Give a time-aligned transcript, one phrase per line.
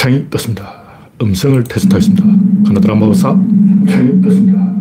[0.00, 0.82] 창이 떴습니다.
[1.20, 2.24] 음성을 테스트하겠습니다.
[2.68, 3.36] 카나드라마우사
[3.86, 4.80] 창이 떴습니다.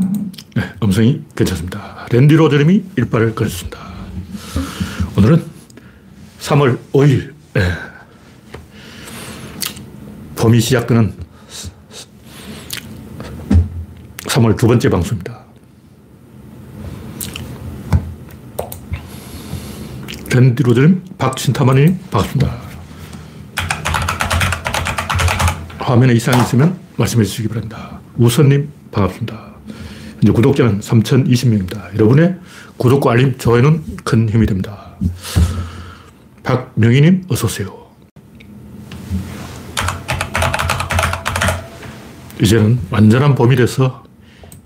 [0.56, 2.08] 네, 음성이 괜찮습니다.
[2.10, 3.78] 랜디 로저님이 일발을 걸었습니다.
[5.18, 5.44] 오늘은
[6.40, 7.62] 3월 5일 네.
[10.38, 11.14] 봄이 시작되는
[14.20, 15.38] 3월 두 번째 방송입니다.
[20.34, 22.68] 랜디 로저님, 박신타마님 반갑습니다.
[25.89, 28.00] 화면에 이상이 있으면 말씀해 주시기 바랍니다.
[28.16, 29.56] 우선님 반갑습니다.
[30.21, 31.96] 이제 구독자는 3,020명입니다.
[31.96, 32.36] 여러분의
[32.78, 34.95] 구독과 알림, 좋아요는 큰 힘이 됩니다.
[36.44, 37.75] 박명희님 어서오세요.
[42.40, 44.03] 이제는 완전한 봄이 돼서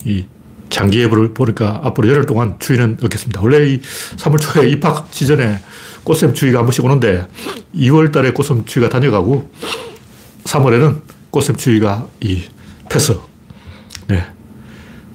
[0.03, 0.25] 이
[0.69, 3.39] 장기 예보를 보니까 앞으로 열흘 동안 추위는 없겠습니다.
[3.41, 3.81] 원래 이
[4.17, 5.59] 3월 초에 입학 시즌에
[6.03, 7.25] 꽃샘 추위가 한 번씩 오는데
[7.75, 9.49] 2월 달에 꽃샘 추위가 다녀가고
[10.53, 11.01] 3월에는
[11.31, 12.43] 꽃샘추위가 이
[12.89, 13.27] 패서.
[14.07, 14.23] 네.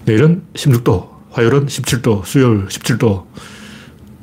[0.04, 3.24] 내일은 16도, 화요일은 17도, 수요일 17도,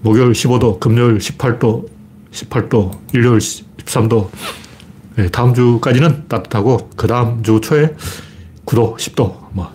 [0.02, 1.88] 목요일 15도, 금요일 18도,
[2.31, 4.30] 18도, 일요일 13도.
[5.16, 7.95] 네, 다음 주까지는 따뜻하고, 그 다음 주 초에
[8.66, 9.38] 9도, 10도.
[9.52, 9.72] 뭐,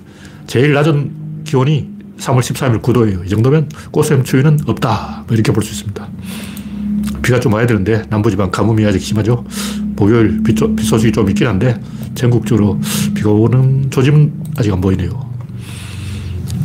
[0.46, 1.88] 제일 낮은 기온이
[2.18, 3.24] 3월 13일 9도예요.
[3.24, 5.24] 이 정도면 꽃샘 추위는 없다.
[5.26, 6.06] 뭐 이렇게 볼 수 있습니다.
[7.22, 9.44] 비가 좀 와야 되는데, 남부지방 가뭄이 아직 심하죠.
[9.96, 11.80] 목요일 비, 비 소식이 좀 있긴 한데,
[12.14, 12.80] 전국적으로
[13.14, 15.30] 비가 오는 조짐은 아직 안 보이네요.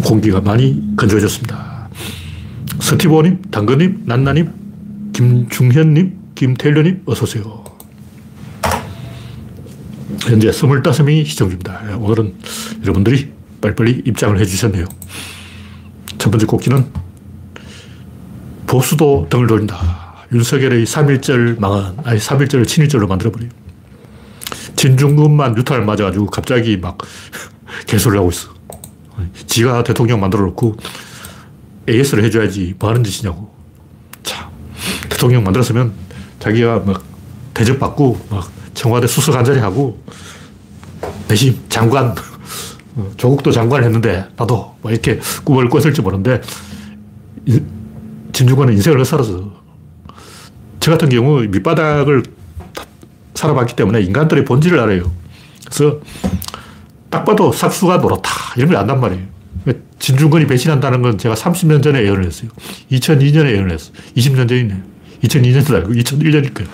[0.04, 1.90] 공기가 많이 건조해졌습니다.
[2.80, 4.52] 서티보님, 당근님, 난나님,
[5.14, 7.64] 김중현님, 김태일님, 어서오세요.
[10.22, 11.82] 현재 25명이 시청 중입니다.
[12.00, 12.36] 오늘은
[12.82, 14.86] 여러분들이 빨리빨리 입장을 해주셨네요.
[16.18, 16.86] 첫 번째 곡기는
[18.68, 20.05] 보수도 등을 돌린다.
[20.32, 23.50] 윤석열의 3.1절 망한, 아니 3.1절을 친일절로 만들어버려요.
[24.76, 26.98] 진중근만 유탄을 맞아가지고 갑자기 막
[27.88, 28.54] 개소를 하고 있어.
[29.48, 30.76] 지가 대통령 만들어 놓고
[31.88, 33.54] AS를 해줘야지 뭐 하는 짓이냐고.
[34.24, 34.50] 참.
[35.10, 35.94] 대통령 만들었으면
[36.40, 37.04] 자기가 막
[37.54, 40.02] 대접받고 막 청와대 수석 한 자리 하고
[41.28, 42.14] 대신 장관,
[42.96, 46.42] 어, 조국도 장관을 했는데 나도 뭐 이렇게 꿈을 꿨을지 모르는데
[48.34, 49.65] 진중권은 인생을 헛살아서
[50.86, 52.22] 저 같은 경우 밑바닥을
[53.34, 55.12] 살아봤기 때문에 인간들의 본질을 알아요.
[55.66, 56.00] 그래서
[57.10, 58.30] 딱 봐도 삭수가 노랗다.
[58.58, 59.24] 이런 걸 안단 말이에요.
[59.98, 62.52] 진중권이 배신한다는 건 제가 30년 전에 예언을 했어요.
[62.92, 63.98] 2002년에 예언을 했어요.
[64.16, 64.78] 20년 전이네요.
[65.24, 66.70] 2002년도 아니고 2001년일 거예요.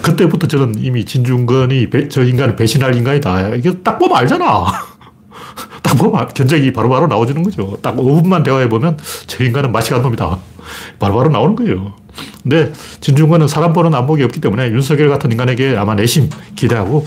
[0.00, 3.56] 그때부터 저는 이미 진중권이 배, 저 인간을 배신할 인간이다.
[3.56, 4.64] 이게 딱 보면 알잖아.
[5.82, 7.76] 딱 보면 견적이 바로바로 나와주는 거죠.
[7.82, 10.55] 딱 5분만 대화해보면 저 인간은 맛이 간 놈이다.
[10.98, 11.94] 바로바로 나오는 거예요.
[12.42, 17.04] 근데 진중권은 사람 보는 안목이 없기 때문에 윤석열 같은 인간에게 아마 내심 기대하고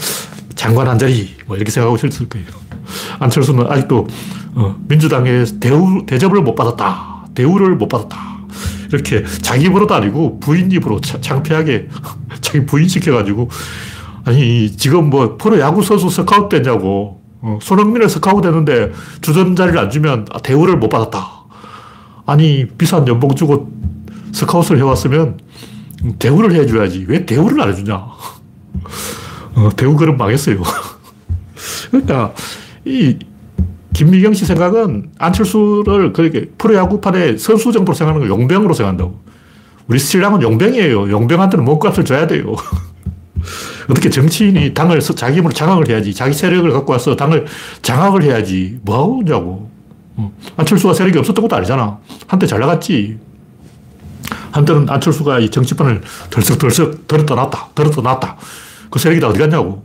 [0.56, 2.48] 장관 한 자리 뭐 이렇게 생각하고 있을 거예요.
[3.20, 4.08] 안철수는 아직도
[4.56, 7.28] 어, 민주당에 대우, 대접을 못 받았다.
[7.36, 8.18] 대우를 못 받았다.
[8.92, 11.90] 이렇게 자기 입으로도 아니고 부인 입으로 창피하게
[12.42, 13.50] 자기 부인 시켜가지고
[14.26, 18.92] 아니 지금 뭐 프로 야구 선수 스카우트 됐냐고 어, 손흥민을 스카우트 됐는데
[19.22, 21.39] 주전 자리를 안 주면 대우를 못 받았다.
[22.30, 23.72] 아니 비싼 연봉 주고
[24.32, 25.40] 스카웃을 해왔으면
[26.20, 27.06] 대우를 해줘야지.
[27.08, 27.96] 왜 대우를 안 해주냐.
[27.96, 30.62] 어, 대우 그럼 망했어요.
[31.90, 32.34] 그러니까,
[32.86, 33.18] 이,
[33.94, 39.20] 김미경 씨 생각은 안철수를 그렇게 프로야구판에 선수 정도로 생각하는 걸 용병으로 생각한다고.
[39.88, 41.10] 우리 신랑은 용병이에요.
[41.10, 42.56] 용병한테는 몸값을 줘야 돼요.
[43.90, 46.14] 어떻게 정치인이 당을 자기 힘으로 장악을 해야지.
[46.14, 47.48] 자기 세력을 갖고 와서 당을
[47.82, 48.78] 장악을 해야지.
[48.84, 49.69] 뭐하고 오냐고.
[50.20, 50.34] 어.
[50.58, 51.98] 안철수가 세력이 없었던 것도 아니잖아.
[52.28, 53.18] 한때 잘 나갔지.
[54.52, 58.38] 한때는 안철수가 이 정치판을 덜썩덜썩 들었다 놨다, 들었다 놨다.
[58.90, 59.84] 그 세력이 다 어디 갔냐고.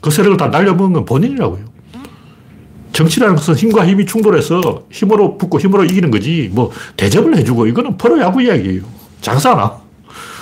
[0.00, 1.72] 그 세력을 다 날려먹은 건 본인이라고요.
[2.92, 6.50] 정치라는 것은 힘과 힘이 충돌해서 힘으로 붙고 힘으로 이기는 거지.
[6.52, 8.82] 뭐 대접을 해주고 이거는 프로야구 이야기예요.
[9.20, 9.80] 장사나.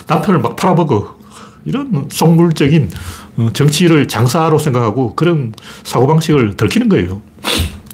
[0.06, 1.20] 남편을 막 팔아먹어.
[1.66, 2.90] 이런 속물적인
[3.36, 5.52] 어, 정치를 장사로 생각하고 그런
[5.84, 7.20] 사고방식을 들키는 거예요.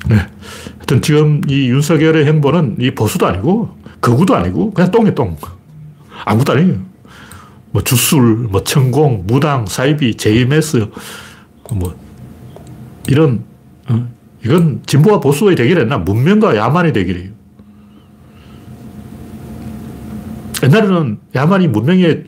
[0.09, 0.27] 네.
[0.87, 5.37] 하여튼 지금 이 윤석열의 행보는 이 보수도 아니고 거구도 아니고 그냥 똥이 똥.
[6.25, 6.79] 아무것도 아니에요.
[7.73, 10.87] 뭐 주술, 뭐 천공, 무당, 사이비, JMS,
[11.73, 11.95] 뭐
[13.09, 13.43] 이런
[13.89, 14.07] 어?
[14.45, 17.31] 이건 진보와 보수의 대결이 아니라 문명과 야만의 대결이에요.
[20.63, 22.23] 옛날에는 야만이 문명에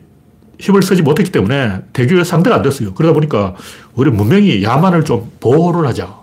[0.59, 2.93] 힘을 쓰지 못했기 때문에 대결 상대가 안 됐어요.
[2.93, 3.55] 그러다 보니까
[3.95, 6.18] 우리 문명이 야만을 좀 보호를 하자.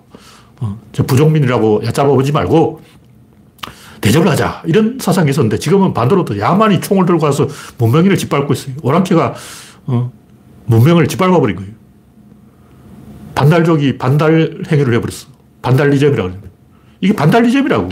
[0.60, 2.80] 어, 부족민이라고 얕잡아보지 말고
[4.00, 4.62] 대접을 하자.
[4.66, 7.48] 이런 사상이 있었는데 지금은 반대로 또 야만이 총을 들고 와서
[7.78, 8.74] 문명인을 짓밟고 있어요.
[8.82, 9.34] 오랑캐가
[9.86, 10.12] 어,
[10.66, 11.72] 문명을 짓밟아 버린 거예요.
[13.34, 15.28] 반달족이 반달 행위를 해버렸어.
[15.62, 16.38] 반달리즘이라고 해요.
[17.00, 17.88] 이게 반달리즘이라고.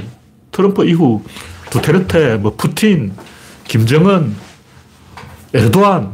[0.50, 1.22] 트럼프 이후
[1.70, 3.12] 두테르테, 뭐 푸틴,
[3.64, 4.34] 김정은,
[5.52, 6.12] 에르도안.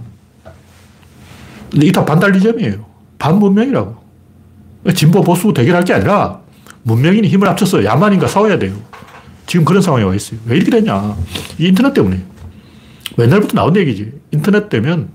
[1.75, 2.85] 이게 다 반달리즘이에요.
[3.19, 3.97] 반문명이라고.
[4.95, 6.40] 진보 보수 대결할 게 아니라
[6.83, 8.75] 문명인이 힘을 합쳐서 야만인과 싸워야 돼요.
[9.47, 10.39] 지금 그런 상황에 와 있어요.
[10.47, 11.17] 왜 이렇게 됐냐.
[11.59, 12.23] 이 인터넷 때문에.
[13.19, 14.13] 옛날부터 나온 얘기지.
[14.31, 15.11] 인터넷 되면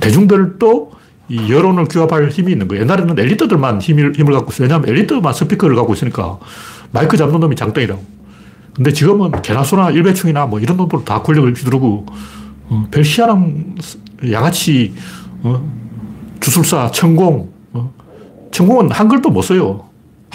[0.00, 0.92] 대중들도
[1.28, 2.82] 이 여론을 규합할 힘이 있는 거예요.
[2.82, 4.66] 옛날에는 엘리트들만 힘을, 힘을 갖고 있어요.
[4.66, 6.38] 왜냐하면 엘리트만 스피커를 갖고 있으니까
[6.92, 8.16] 마이크 잡는 놈이 장땡이라고.
[8.74, 12.06] 근데 지금은 개나 소나 일배충이나 뭐 이런 놈들 다 권력을 휘두르고
[12.68, 13.76] 어, 별 희한한
[14.30, 14.92] 양아치
[15.42, 15.68] 어,
[16.40, 17.92] 주술사 천공 어,
[18.50, 19.85] 천공은 한글도 못 써요.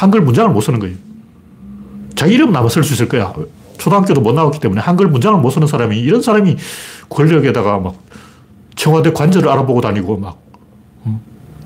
[0.01, 0.95] 한글 문장을 못 쓰는 거예요.
[2.15, 3.31] 자기 이름 남아 쓸 수 있을 거야.
[3.77, 6.57] 초등학교도 못 나왔기 때문에 한글 문장을 못 쓰는 사람이 이런 사람이
[7.07, 8.01] 권력에다가 막
[8.75, 10.41] 청와대 관절을 알아보고 다니고 막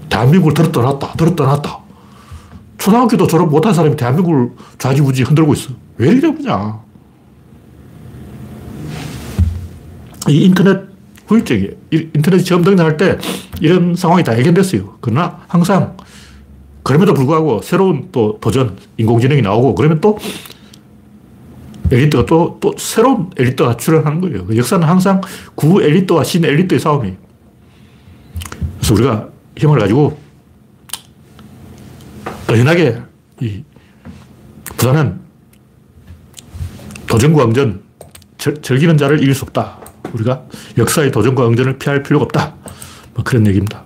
[0.10, 1.80] 대한민국을 들었다 놨다, 들었다 놨다.
[2.78, 5.70] 초등학교도 졸업 못한 사람이 대한민국을 좌지우지 흔들고 있어.
[5.96, 6.82] 왜 이래 보냐.
[10.28, 10.82] 이 인터넷
[11.28, 11.72] 후유증이에요.
[11.92, 13.18] 인터넷 처음 등장할 때
[13.62, 14.98] 이런 상황이 다 해결됐어요.
[15.00, 15.96] 그러나 항상
[16.86, 20.20] 그럼에도 불구하고 새로운 또 도전, 인공지능이 나오고 그러면 또
[21.92, 24.46] 엘리트가 또, 또 새로운 엘리트가 출현하는 거예요.
[24.46, 25.20] 그 역사는 항상
[25.56, 27.16] 구 엘리트와 신 엘리트의 싸움이에요.
[28.78, 30.16] 그래서 우리가 힘을 가지고
[32.52, 33.02] 은연하게
[33.42, 33.64] 이
[34.78, 35.20] 부산은
[37.08, 37.82] 도전과 응전,
[38.38, 39.80] 절, 즐기는 자를 이길 수 없다.
[40.14, 40.44] 우리가
[40.78, 42.54] 역사의 도전과 응전을 피할 필요가 없다.
[43.16, 43.85] 뭐 그런 얘기입니다.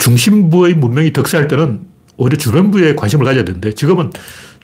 [0.00, 1.82] 중심부의 문명이 덕세할 때는
[2.16, 4.10] 오히려 주변부에 관심을 가져야 되는데 지금은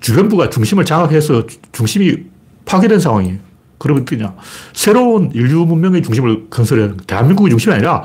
[0.01, 2.25] 주변부가 중심을 장악해서 중심이
[2.65, 3.39] 파괴된 상황이에요.
[3.79, 4.35] 그러면 어냐
[4.73, 8.03] 새로운 인류 문명의 중심을 건설해야 하는 대한민국의 중심이 아니라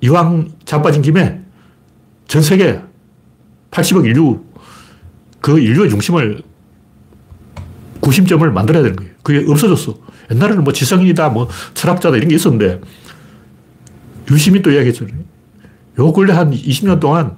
[0.00, 1.40] 이왕 자빠진 김에
[2.26, 2.80] 전 세계
[3.70, 4.42] 80억 인류,
[5.40, 6.42] 그 인류의 중심을,
[8.00, 9.12] 구심점을 만들어야 되는 거예요.
[9.22, 9.98] 그게 없어졌어.
[10.30, 12.80] 옛날에는 뭐 지성인이다, 뭐 철학자다 이런 게 있었는데,
[14.30, 15.14] 유심히 또 이야기했잖아요.
[15.98, 17.36] 요 근래 한 20년 동안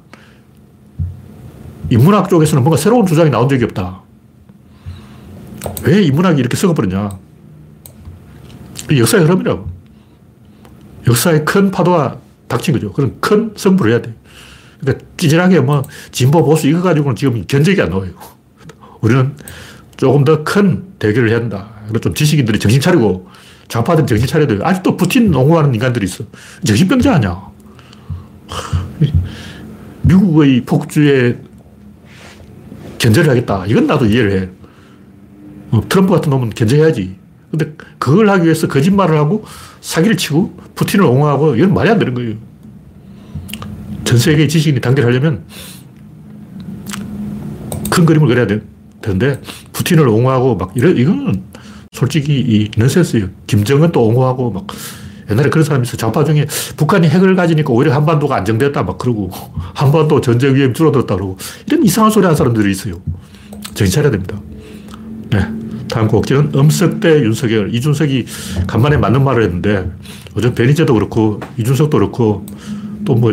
[1.90, 4.02] 인문학 쪽에서는 뭔가 새로운 주장이 나온 적이 없다.
[5.84, 7.10] 왜 인문학이 이렇게 썩어버렸냐.
[8.96, 9.68] 역사의 흐름이라고.
[11.06, 12.18] 역사의 큰 파도가
[12.48, 12.92] 닥친 거죠.
[12.92, 14.14] 그런 큰 승부를 해야 돼.
[14.80, 18.10] 그러니까 찌질하게 뭐 진보 보수 이거 가지고는 지금 견적이 안 나와요.
[19.00, 19.34] 우리는
[19.96, 21.70] 조금 더 큰 대결을 해야 한다.
[21.88, 23.28] 그래서 좀 지식인들이 정신 차리고
[23.68, 24.60] 좌파들 정신 차려야 돼요.
[24.62, 26.24] 아직도 푸틴 옹호하는 인간들이 있어.
[26.64, 27.48] 정신병자 아니야.
[30.02, 31.38] 미국의 폭주에
[32.98, 33.64] 견제를 하겠다.
[33.66, 34.48] 이건 나도 이해를 해.
[35.70, 37.16] 어, 트럼프 같은 놈은 견제해야지.
[37.50, 39.44] 근데 그걸 하기 위해서 거짓말을 하고
[39.80, 42.34] 사기를 치고 푸틴을 옹호하고 이건 말이 안 되는 거예요.
[44.04, 45.44] 전 세계 지식인이 단결하려면
[47.90, 48.46] 큰 그림을 그려야
[49.00, 49.40] 되는데
[49.72, 51.42] 푸틴을 옹호하고 막 이런 이거는
[51.92, 53.28] 솔직히 이 넌센스예요.
[53.46, 54.66] 김정은 또 옹호하고 막
[55.30, 55.96] 옛날에 그런 사람이 있어.
[55.96, 56.46] 좌파 중에
[56.76, 59.30] 북한이 핵을 가지니까 오히려 한반도가 안정됐다 막 그러고
[59.74, 62.94] 한반도 전쟁 위험이 줄어들었다 그러고 이런 이상한 소리 하는 사람들이 있어요.
[63.74, 64.40] 정신 차려야 됩니다.
[65.30, 65.46] 네.
[65.88, 67.74] 다음 곡지는 음석대 윤석열.
[67.74, 68.26] 이준석이
[68.66, 69.90] 간만에 맞는 말을 했는데
[70.36, 72.46] 요즘 베니제도 그렇고 이준석도 그렇고
[73.04, 73.32] 또 뭐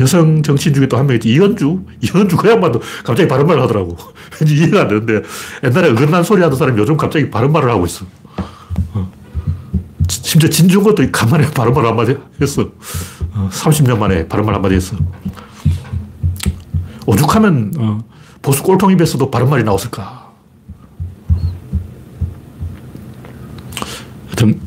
[0.00, 1.28] 여성 정치인 중에 또 한명 있지.
[1.30, 1.80] 이현주?
[2.02, 3.96] 이현주 그 양반도 갑자기 바른 말을 하더라고.
[4.40, 5.22] 왠지 이해가 안 되는데
[5.64, 8.06] 옛날에 어긋난 소리 하던 사람이 요즘 갑자기 바른 말을 하고 있어.
[8.94, 9.10] 어.
[10.08, 12.62] 심지어 진중권도 간만에 바른 말 한마디 했어.
[13.34, 14.96] 어, 30년 만에 바른 말 한마디 했어.
[17.06, 17.98] 오죽하면 어,
[18.42, 20.28] 보수 꼴통 입에서도 바른 말이 나왔을까.
[24.26, 24.60] 하여튼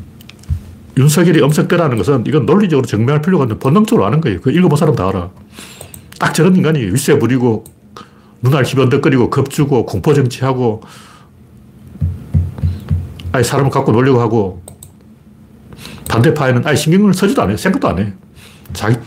[0.96, 4.40] 윤석열이 엄석대라는 것은 이건 논리적으로 증명할 필요가 없는 본능적으로 아는 거예요.
[4.40, 5.30] 그 읽어본 사람 다 알아.
[6.18, 7.64] 딱 저런 인간이 윗세 부리고
[8.42, 10.82] 눈알 희번덕거리고 겁주고 공포정치하고
[13.32, 14.62] 아예 사람을 갖고 놀려고 하고
[16.12, 17.56] 반대파에는 아예 신경을 쓰지도 않아요.
[17.56, 18.12] 생각도 안 해.
[18.74, 18.98] 자기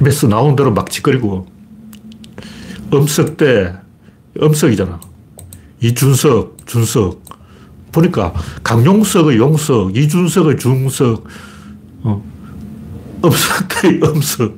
[0.00, 1.46] 입에서 나오는 대로 막 짓거리고
[2.90, 3.74] 엄석대
[4.40, 4.98] 엄석이잖아.
[5.80, 7.22] 이준석, 준석
[7.92, 11.26] 보니까 강용석의 용석, 이준석의 중석,
[12.02, 12.24] 어,
[13.22, 14.54] 음석의 음석,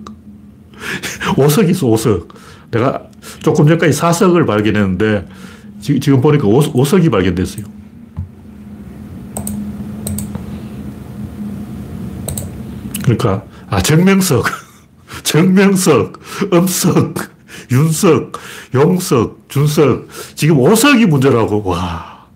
[1.37, 2.28] 오석이 있어, 오석.
[2.71, 3.02] 내가
[3.40, 5.26] 조금 전까지 사석을 발견했는데
[5.80, 7.64] 지, 금 보니까 오, 오석이 발견됐어요.
[13.06, 14.46] 그러니까, 아, 정명석,
[15.22, 16.20] 정명석,
[16.52, 17.14] 음석,
[17.70, 18.32] 윤석,
[18.75, 20.08] 용석, 준석.
[20.34, 21.62] 지금 오석이 문제라고.
[21.64, 22.26] 와.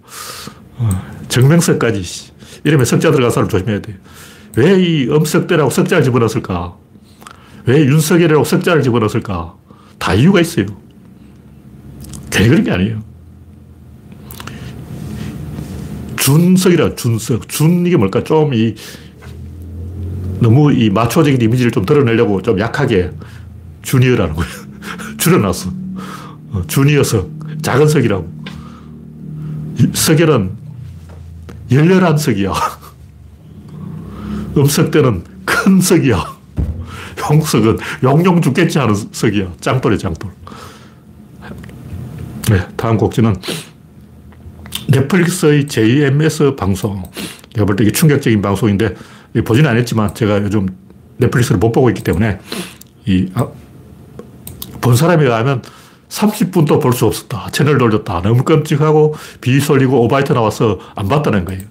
[1.29, 2.31] 정명석까지.
[2.65, 3.99] 이러면 석자 들어간 사람 조심해야 돼.
[4.57, 6.77] 왜이 엄석대라고 석자를 집어넣었을까?
[7.67, 9.55] 왜 윤석열이라고 석자를 집어넣었을까?
[9.99, 10.67] 다 이유가 있어요.
[12.31, 13.03] 괜히 그런 게 아니에요.
[16.17, 17.49] 준석이라 준석.
[17.49, 18.23] 준 이게 뭘까?
[18.25, 18.75] 좀 이,
[20.41, 23.11] 너무 이 마초적인 이미지를 좀 드러내려고 좀 약하게
[23.83, 24.53] 주니어라는 거예요.
[25.19, 25.71] 줄여놨어.
[26.53, 27.31] 어, 주니어석.
[27.63, 28.41] 작은 석이라고.
[29.95, 30.51] 석열은
[31.71, 32.53] 열렬한 석이야.
[34.57, 36.25] 음석 때는 큰 석이야.
[37.31, 39.53] 용석은 용용 죽겠지 하는 석이야.
[39.61, 40.31] 짱돌이 짱돌.
[42.51, 43.37] 네, 다음 곡지는
[44.89, 47.03] 넷플릭스의 JMS 방송.
[47.55, 48.95] 제가 볼 때 이게 충격적인 방송인데,
[49.45, 50.67] 보지는 않았지만 제가 요즘
[51.19, 52.41] 넷플릭스를 못 보고 있기 때문에,
[53.07, 53.49] 이, 아,
[54.81, 55.63] 본 사람이 가면
[56.09, 57.51] 30분도 볼 수 없었다.
[57.53, 58.23] 채널 돌렸다.
[58.23, 61.63] 너무 끔찍하고 비설리고 오바이트 나와서 안 봤다는 거예요.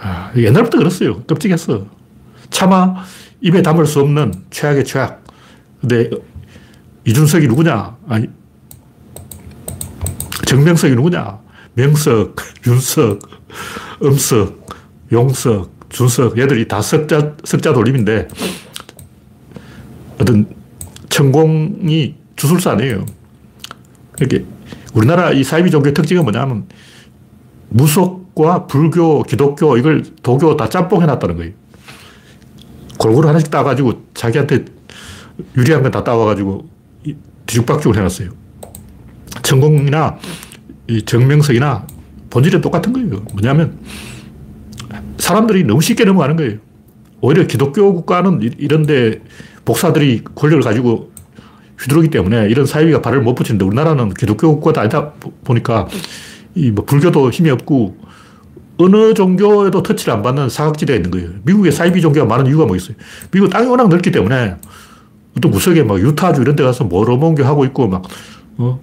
[0.00, 1.22] 아, 옛날부터 그랬어요.
[1.22, 1.86] 끔찍했어.
[2.50, 2.94] 차마
[3.40, 5.22] 입에 담을 수 없는 최악의 최악.
[5.80, 6.10] 근데
[7.06, 7.96] 이준석이 누구냐?
[8.08, 8.26] 아니,
[10.46, 11.38] 정명석이 누구냐?
[11.74, 13.20] 명석, 윤석,
[14.02, 14.66] 음석,
[15.12, 18.26] 용석, 준석, 얘들이 다 석자, 석자 돌림인데,
[20.20, 20.46] 어떤
[21.08, 23.06] 천공이 주술사 아니에요.
[24.18, 24.44] 이렇게
[24.92, 26.66] 우리나라 이 사이비 종교의 특징은 뭐냐면
[27.68, 31.52] 무속과 불교, 기독교, 이걸 도교 다 짬뽕해 놨다는 거예요.
[32.98, 34.64] 골고루 하나씩 따가지고 자기한테
[35.56, 36.68] 유리한 건 다 따와가지고
[37.46, 38.30] 뒤죽박죽을 해놨어요.
[39.42, 40.18] 천공이나
[40.88, 41.86] 이 정명석이나
[42.30, 43.20] 본질은 똑같은 거예요.
[43.32, 43.78] 뭐냐면
[45.24, 46.58] 사람들이 너무 쉽게 넘어가는 거예요.
[47.22, 49.22] 오히려 기독교 국가는 이런데
[49.64, 51.10] 복사들이 권력을 가지고
[51.80, 55.12] 휘두르기 때문에 이런 사회비가 발을 못 붙이는데 우리나라는 기독교 국가도 아니다
[55.42, 55.88] 보니까
[56.54, 57.96] 이 뭐 불교도 힘이 없고
[58.76, 61.30] 어느 종교에도 터치를 안 받는 사각지대에 있는 거예요.
[61.44, 62.94] 미국에 사이비 종교가 많은 이유가 뭐 있어요?
[63.32, 64.56] 미국 땅이 워낙 넓기 때문에
[65.40, 68.02] 또 무석에 막 유타주 이런 데 가서 모로몬교 하고 있고 막,
[68.58, 68.78] 어?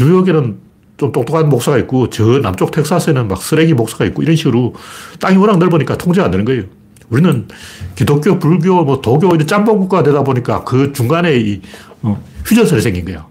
[0.00, 0.58] 뉴욕에는
[1.00, 4.74] 좀 똑똑한 목사가 있고 저 남쪽 텍사스에는 막 쓰레기 목사가 있고 이런 식으로
[5.18, 6.64] 땅이 워낙 넓으니까 통제가 안 되는 거예요.
[7.08, 7.48] 우리는
[7.96, 11.62] 기독교, 불교, 뭐 도교 이런 짬뽕 국가가 되다 보니까 그 중간에 이
[12.02, 13.26] 어, 휴전선이 생긴 거야.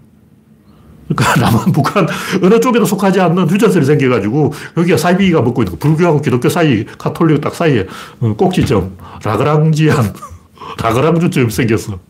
[1.06, 2.08] 그러니까 남한, 북한
[2.42, 5.78] 어느 쪽에도 속하지 않는 휴전선이 생겨가지고 여기가 사이비가 먹고 있는 거.
[5.78, 7.86] 불교하고 기독교 사이, 카톨릭 딱 사이에
[8.18, 10.12] 어, 꼭지점, Lagrangian,
[10.82, 12.00] 라그랑주점 생겼어.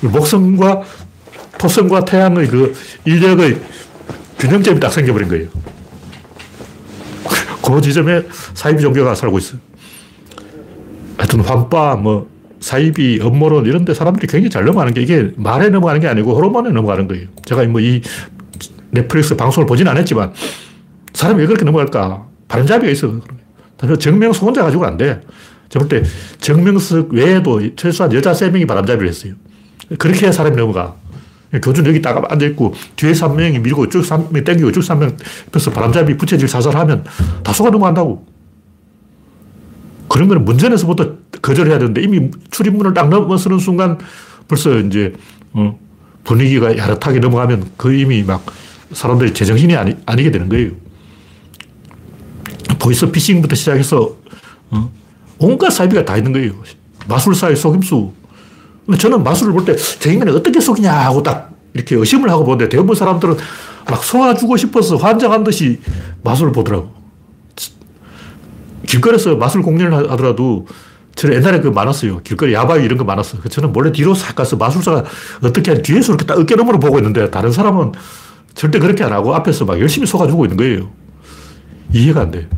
[0.00, 0.82] 목성과
[1.56, 2.74] 토성과 태양의 그
[3.04, 3.60] 인력의
[4.38, 5.48] 균형점이 딱 생겨버린 거예요.
[7.64, 8.22] 그 지점에
[8.54, 9.60] 사이비 종교가 살고 있어요.
[11.18, 12.30] 하여튼 환빠, 뭐,
[12.60, 16.70] 사이비, 음모론 이런 데 사람들이 굉장히 잘 넘어가는 게 이게 말에 넘어가는 게 아니고 호르몬에
[16.70, 17.26] 넘어가는 거예요.
[17.44, 18.00] 제가 뭐 이
[18.90, 20.32] 넷플릭스 방송을 보진 않았지만
[21.12, 22.26] 사람이 왜 그렇게 넘어갈까?
[22.48, 23.20] 바람잡이가 있어.
[23.98, 25.20] 정명석 혼자 가지고 안 돼.
[25.68, 29.34] 제가 볼때 정명석 외에도 최소한 여자 3명이 바람잡이를 했어요.
[29.98, 30.96] 그렇게 사람이 넘어가.
[31.62, 35.16] 교준 여기 딱 앉아있고 뒤에서 한 명이 밀고 쭉 3명이 땡기고 쭉 3명
[35.48, 37.04] 옆에서 바람잡이 부채질 사살하면
[37.42, 38.26] 다 속아 넘어간다고.
[40.08, 43.98] 그런 거는 문전에서부터 거절해야 되는데 이미 출입문을 딱 넘어서는 순간
[44.46, 45.12] 벌써 이제
[45.52, 45.78] 어,
[46.24, 48.44] 분위기가 야릇하게 넘어가면 그 이미 막
[48.92, 50.70] 사람들이 제정신이 아니, 아니게 되는 거예요.
[52.78, 54.16] 보이스 피싱부터 시작해서
[54.70, 54.90] 어,
[55.38, 56.52] 온갖 사이비가 다 있는 거예요.
[57.06, 58.12] 마술사의 속임수.
[58.96, 62.96] 저는 마술을 볼 때 저 인간이 어떻게 속이냐 하고 딱 이렇게 의심을 하고 보는데 대부분
[62.96, 63.36] 사람들은
[63.90, 65.80] 막 속아주고 싶어서 환장한 듯이
[66.22, 66.90] 마술을 보더라고.
[68.86, 70.66] 길거리에서 마술 공연을 하더라도
[71.14, 72.20] 저는 옛날에 그 많았어요.
[72.20, 73.42] 길거리 야바위 이런 거 많았어요.
[73.42, 75.04] 저는 몰래 뒤로 싹 가서 마술사가
[75.42, 77.92] 어떻게 하는 뒤에서 이렇게 딱 어깨너머로 보고 있는데 다른 사람은
[78.54, 80.90] 절대 그렇게 안 하고 앞에서 막 열심히 속아주고 있는 거예요.
[81.92, 82.48] 이해가 안 돼.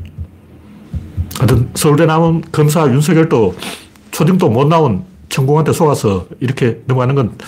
[1.39, 3.57] 하여튼 서울대 나온 검사 윤석열도
[4.11, 7.39] 초딩도 못 나온 천공한테 속아서 이렇게 넘어가는 건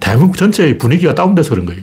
[0.00, 1.82] 대한민국 전체의 분위기가 다운돼서 그런 거예요.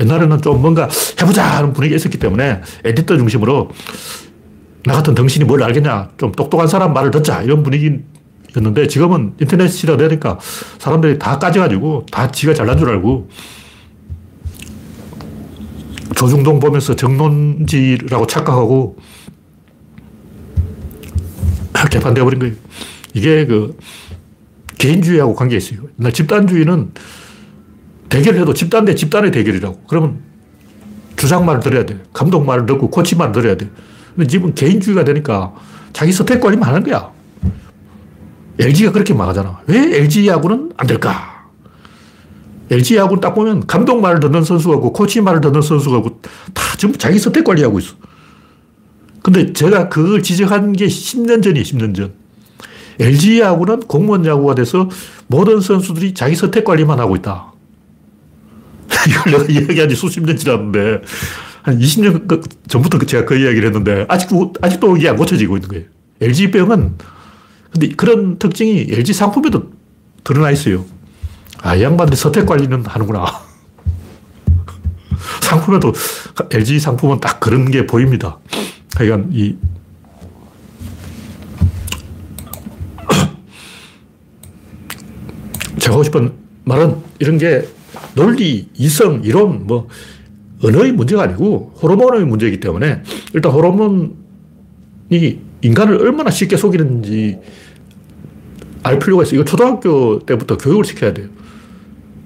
[0.00, 0.88] 옛날에는 좀 뭔가
[1.20, 3.70] 해보자 하는 분위기가 있었기 때문에 에디터 중심으로
[4.86, 6.10] 나 같은 덩신이 뭘 알겠냐.
[6.16, 7.42] 좀 똑똑한 사람 말을 듣자.
[7.42, 10.38] 이런 분위기였는데 지금은 인터넷 시대가 되니까
[10.78, 13.28] 사람들이 다 까져가지고 다 지가 잘난 줄 알고
[16.14, 18.96] 조중동 보면서 정론지라고 착각하고
[21.90, 22.54] 개판되어 버린 거예요.
[23.14, 23.76] 이게 그
[24.80, 25.82] 개인주의하고 관계 있어요.
[25.96, 26.92] 나 집단주의는
[28.08, 29.82] 대결을 해도 집단 대 집단의 대결이라고.
[29.86, 30.18] 그러면
[31.16, 32.00] 주장 말을 들어야 돼.
[32.12, 33.68] 감독 말을 듣고 코치 말을 들어야 돼.
[34.16, 35.54] 근데 지금 개인주의가 되니까
[35.92, 37.12] 자기 스펙 관리만 하는 거야.
[38.58, 39.60] LG가 그렇게 망하잖아.
[39.66, 41.46] 왜 LG 야구는 안 될까?
[42.70, 46.20] LG 야구는 딱 보면 감독 말을 듣는 선수가 있고 코치 말을 듣는 선수가 있고
[46.54, 47.94] 다 전부 자기 스펙 관리하고 있어.
[49.22, 52.19] 근데 제가 그걸 지적한 게 10년 전이에요, 10년 전.
[53.00, 54.88] LG 야구는 공무원 야구가 돼서
[55.26, 57.50] 모든 선수들이 자기 선택 관리만 하고 있다.
[59.08, 61.02] 이걸 내가 이야기한 지 수십 년 지났는데,
[61.62, 65.68] 한 20년 그 전부터 그 제가 그 이야기를 했는데, 아직도, 아직도 이게 안 고쳐지고 있는
[65.68, 65.84] 거예요.
[66.20, 66.98] LG병은,
[67.72, 69.70] 근데 그런 특징이 LG 상품에도
[70.22, 70.84] 드러나 있어요.
[71.62, 73.26] 아, 이 양반들이 선택 관리는 하는구나.
[75.40, 75.92] 상품에도
[76.50, 78.38] LG 상품은 딱 그런 게 보입니다.
[78.96, 79.56] 하여간 이
[85.80, 86.32] 제가 하고 싶은
[86.64, 87.66] 말은 이런 게
[88.14, 89.88] 논리, 이성, 이론, 뭐,
[90.62, 94.10] 언어의 문제가 아니고 호르몬의 문제이기 때문에 일단 호르몬이
[95.62, 97.38] 인간을 얼마나 쉽게 속이는지
[98.82, 99.40] 알 필요가 있어요.
[99.40, 101.28] 이거 초등학교 때부터 교육을 시켜야 돼요.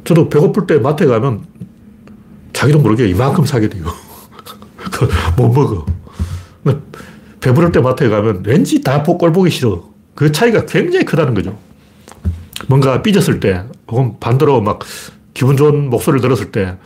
[0.03, 1.45] 저도 배고플 때 마트에 가면
[2.53, 3.85] 자기도 모르게 이만큼 사게 돼요.
[5.37, 5.87] 못 먹어.
[7.41, 9.91] 배부를 때 마트에 가면 왠지 다 꼴 보기 싫어.
[10.15, 11.57] 그 차이가 굉장히 크다는 거죠.
[12.69, 14.81] 뭔가 삐졌을 때, 혹은 반대로 막
[15.33, 16.77] 기분 좋은 목소리를 들었을 때,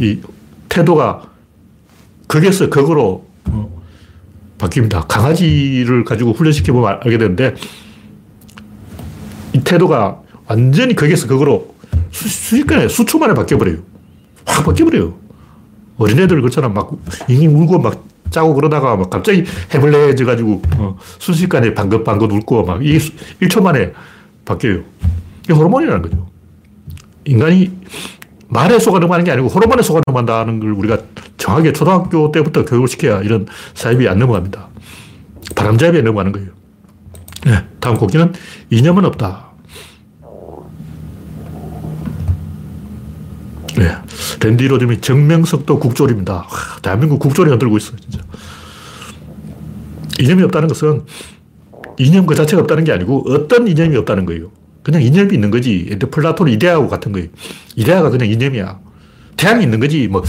[0.00, 0.20] 이
[0.68, 1.30] 태도가
[2.26, 3.82] 극에서 극으로 어,
[4.58, 5.06] 바뀝니다.
[5.08, 7.54] 강아지를 가지고 훈련시켜보면 알게 되는데,
[9.52, 11.74] 이 태도가 완전히 극에서 극으로
[12.10, 13.78] 순식간에 수초 만에 바뀌어버려요.
[14.46, 15.14] 확 바뀌어버려요.
[15.98, 16.68] 어린애들 그렇잖아.
[16.68, 16.90] 막
[17.28, 19.44] 잉잉 울고 막 짜고 그러다가 막 갑자기
[19.74, 22.98] 해블레져가지고 어, 순식간에 방긋방긋 울고 막 이게
[23.42, 23.92] 1초 만에
[24.48, 24.82] 바뀌어요.
[25.44, 26.26] 이게 호르몬이라는 거죠.
[27.24, 27.70] 인간이
[28.48, 30.98] 말에 속아 넘어가는 게 아니고 호르몬에 속아 넘어간다는 걸 우리가
[31.36, 34.68] 정확하게 초등학교 때부터 교육을 시켜야 이런 사입이 안 넘어갑니다.
[35.54, 36.48] 바람잡이에 넘어가는 거예요.
[37.44, 38.32] 네, 다음 곡기는
[38.70, 39.48] 이념은 없다.
[43.76, 43.96] 네.
[44.40, 46.34] 랜디 로즘이 정명석도 국조립니다.
[46.34, 46.48] 와,
[46.82, 48.18] 대한민국 국조리 흔들고 있어, 진짜.
[50.18, 51.04] 이념이 없다는 것은
[51.98, 54.50] 이념 그 자체가 없다는 게 아니고 어떤 이념이 없다는 거예요.
[54.82, 55.96] 그냥 이념이 있는 거지.
[56.10, 57.28] 플라톤 이데아하고 같은 거예요.
[57.76, 58.78] 이데아가 그냥 이념이야.
[59.36, 60.08] 태양이 있는 거지.
[60.08, 60.22] 뭐,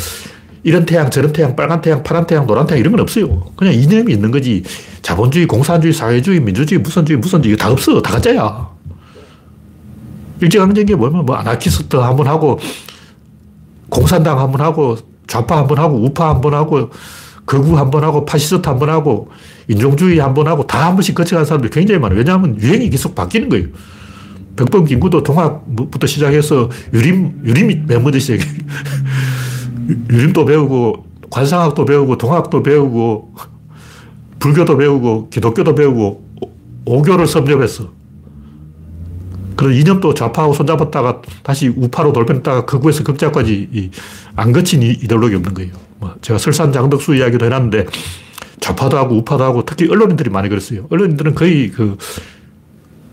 [0.63, 3.51] 이런 태양, 저런 태양, 빨간 태양, 파란 태양, 노란 태양 이런 건 없어요.
[3.55, 4.63] 그냥 이념이 있는 거지.
[5.01, 8.01] 자본주의, 공산주의, 사회주의, 민주주의, 무슨 주의, 무슨 주의 다 없어.
[8.01, 8.69] 다 가짜야.
[10.41, 12.59] 일제강점기 보면 뭐 아나키스트 한 번 하고
[13.89, 16.89] 공산당 한 번 하고 좌파 한 번 하고 우파 한 번 하고
[17.49, 19.29] 극우 한 번 하고 파시스트 한 번 하고
[19.67, 22.17] 인종주의 한 번 하고 다 한 번씩 거쳐간 사람들이 굉장히 많아요.
[22.19, 23.67] 왜냐하면 유행이 계속 바뀌는 거예요.
[24.55, 28.39] 백범 김구도 동학부터 시작해서 유림, 유림이 멤버듯이
[30.11, 33.33] 유림도 배우고 관상학도 배우고 동학도 배우고
[34.39, 36.23] 불교도 배우고 기독교도 배우고
[36.85, 37.89] 오교를 섭렵했어.
[39.55, 43.91] 그런 이념도 좌파하고 손잡았다가 다시 우파로 돌변했다가 극우에서 극좌까지
[44.35, 45.88] 안 거친 이데올로기 없는 거예요.
[45.99, 47.85] 뭐 제가 설산장덕수 이야기도 해놨는데
[48.59, 50.87] 좌파도 하고 우파도 하고 특히 언론인들이 많이 그랬어요.
[50.89, 51.97] 언론인들은 거의 그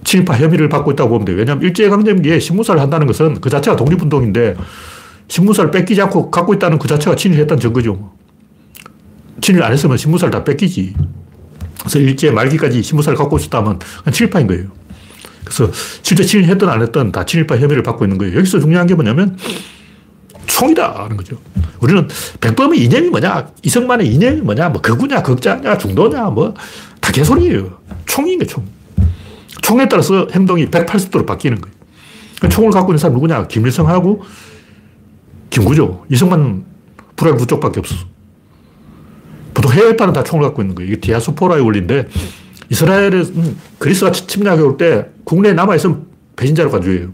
[0.05, 1.37] 친일파 혐의를 받고 있다고 보면 돼요.
[1.37, 4.57] 왜냐하면 일제강점기에 신문사를 한다는 것은 그 자체가 독립운동인데
[5.29, 8.12] 신문사를 뺏기지 않고 갖고 있다는 그 자체가 친일했다는 증거죠.
[9.40, 10.94] 친일 안 했으면 신문사를 다 뺏기지.
[11.81, 13.81] 그래서 일제 말기까지 신문사를 갖고 있었다면
[14.12, 14.68] 친일파인 거예요.
[15.44, 15.70] 그래서
[16.03, 18.37] 실제 친일했든 안 했든 다 친일파 혐의를 받고 있는 거예요.
[18.37, 19.37] 여기서 중요한 게 뭐냐면
[20.61, 21.37] 총이다 하는 거죠.
[21.81, 22.09] 우리는
[22.40, 26.55] 백범의 이념이 뭐냐, 이승만의 이념이 뭐냐, 뭐 극우냐, 극자냐, 중도냐, 뭐
[27.01, 27.79] 다 개소리예요.
[28.07, 28.64] 총인 거예요, 총.
[29.62, 31.75] 총에 따라서 행동이 180도로 바뀌는 거예요.
[32.38, 33.47] 그러니까 총을 갖고 있는 사람 누구냐?
[33.47, 34.23] 김일성하고
[35.51, 36.05] 김구죠.
[36.11, 36.64] 이승만
[37.14, 37.95] 불알 쪽밖에 없어.
[39.55, 40.90] 보통 해외파는 다 총을 갖고 있는 거예요.
[40.90, 42.09] 이게 디아스포라의 원리인데
[42.71, 47.11] 이스라엘은 음, 그리스가 침략해 올 때 국내에 남아있으면 배신자로 간주해요.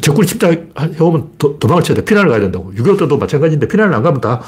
[0.00, 2.04] 적군이 침략해오면 도, 망을 쳐야 돼.
[2.04, 2.72] 피난을 가야 된다고.
[2.74, 4.40] 6.25 때도 마찬가지인데 피난을 안 가면 다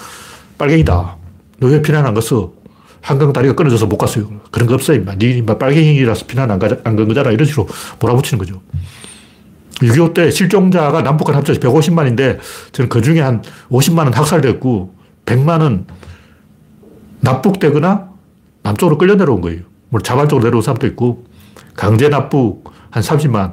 [0.58, 1.16] 빨갱이다.
[1.60, 2.52] 너 왜 피난 안 갔어?
[3.00, 4.28] 한강 다리가 끊어져서 못 갔어요.
[4.50, 5.02] 그런 거 없어요.
[5.18, 7.30] 니 빨갱이라서 피난 안, 가, 안간 거잖아.
[7.30, 7.68] 이런 식으로
[8.00, 8.60] 몰아붙이는 거죠.
[9.76, 12.38] 6.25 때 실종자가 남북한 합쳐서 150만인데
[12.72, 14.94] 저는 그 중에 한 50만은 학살됐고
[15.26, 15.84] 100만은
[17.20, 18.08] 납북되거나
[18.62, 19.62] 남쪽으로 끌려 내려온 거예요.
[19.88, 21.26] 물 자발적으로 내려온 사람도 있고,
[21.74, 23.52] 강제 납북 한 30만,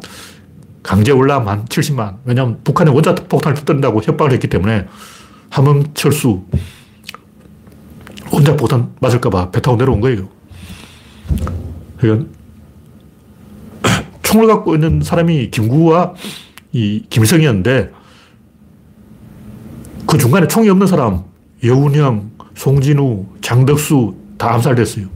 [0.83, 2.17] 강제 올람 한 70만.
[2.25, 4.85] 왜냐하면 북한이 원자폭탄을 터뜨린다고 협박을 했기 때문에
[5.49, 6.43] 함흥 철수
[8.31, 10.27] 원자폭탄 맞을까봐 배 타고 내려온 거예요.
[11.97, 12.29] 그러니까
[14.23, 16.13] 총을 갖고 있는 사람이 김구와
[16.73, 17.91] 이 김일성이었는데
[20.05, 21.23] 그 중간에 총이 없는 사람,
[21.63, 25.07] 여운형, 송진우, 장덕수, 다 암살됐어요.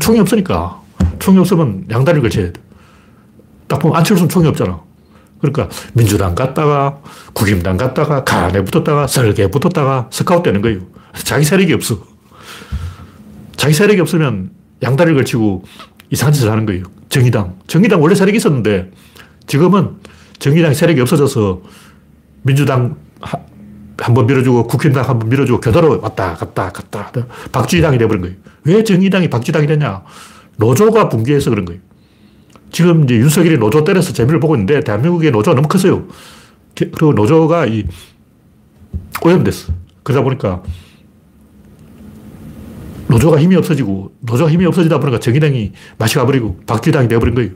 [0.00, 0.80] 총이 없으니까.
[1.18, 2.60] 총이 없으면 양다리를 걸쳐야 돼.
[3.70, 4.80] 딱 보면 안철수는 총이 없잖아.
[5.40, 6.98] 그러니까 민주당 갔다가
[7.32, 10.80] 국임당 갔다가 간에 붙었다가 설계에 붙었다가 스카웃 되는 거예요.
[11.22, 11.98] 자기 세력이 없어.
[13.54, 14.50] 자기 세력이 없으면
[14.82, 15.62] 양다리를 걸치고
[16.10, 16.82] 이상한 짓을 하는 거예요.
[17.08, 17.54] 정의당.
[17.68, 18.90] 정의당 원래 세력이 있었는데
[19.46, 19.90] 지금은
[20.40, 21.62] 정의당 세력이 없어져서
[22.42, 27.12] 민주당 한 번 밀어주고 국힘당 한 번 밀어주고 교대로 왔다 갔다 갔다
[27.52, 28.36] 박쥐당이 돼버린 거예요.
[28.64, 30.02] 왜 정의당이 박쥐당이 되냐?
[30.56, 31.80] 노조가 붕괴해서 그런 거예요.
[32.70, 36.06] 지금 이제 윤석열이 노조 때려서 재미를 보고 있는데 대한민국의 노조가 너무 컸어요.
[36.74, 37.84] 그리고 노조가 이
[39.22, 39.72] 오염됐어.
[40.02, 40.62] 그러다 보니까
[43.08, 47.50] 노조가 힘이 없어지고 노조가 힘이 없어지다 보니까 정의당이 맛이 가버리고 박쥐당이 되어버린 거예요.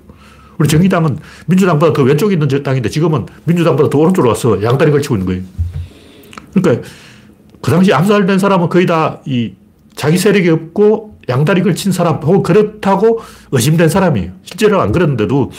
[0.59, 5.27] 우리 정의당은 민주당보다 더 왼쪽에 있는 당인데 지금은 민주당보다 더 오른쪽으로 와서 양다리 걸치고 있는
[5.27, 5.43] 거예요.
[6.55, 6.89] 그러니까
[7.61, 9.55] 그 당시 암살된 사람은 거의 다 이
[9.97, 13.21] 자기 세력이 없고 양다리 걸친 사람 혹은 그렇다고
[13.53, 14.33] 의심된 사람이에요.
[14.43, 15.51] 실제로 안 그랬는데도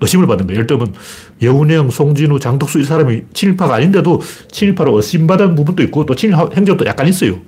[0.00, 0.56] 의심을 받는 거예요.
[0.58, 0.94] 예를 들면
[1.42, 7.08] 여운형, 송진우, 장덕수 이 사람이 친일파가 아닌데도 친일파로 의심받은 부분도 있고 또 친일 행적도 약간
[7.08, 7.38] 있어요.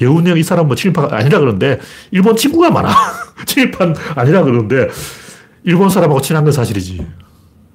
[0.00, 2.90] 여운형 이 사람은 뭐 친일파가 아니라 그러는데 일본 친구가 많아.
[3.46, 4.88] 친일파 아니라 그러는데
[5.64, 7.06] 일본 사람하고 친한 건 사실이지.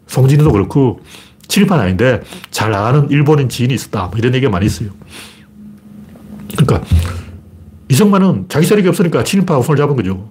[0.08, 1.02] 송진우도 그렇고
[1.48, 4.08] 친일파는 아닌데 잘 아는 일본인 지인이 있었다.
[4.08, 4.90] 뭐 이런 얘기가 많이 있어요.
[6.56, 6.88] 그러니까
[7.90, 10.30] 이승만은 자기 세력이 없으니까 친일파하고 손을 잡은 거죠.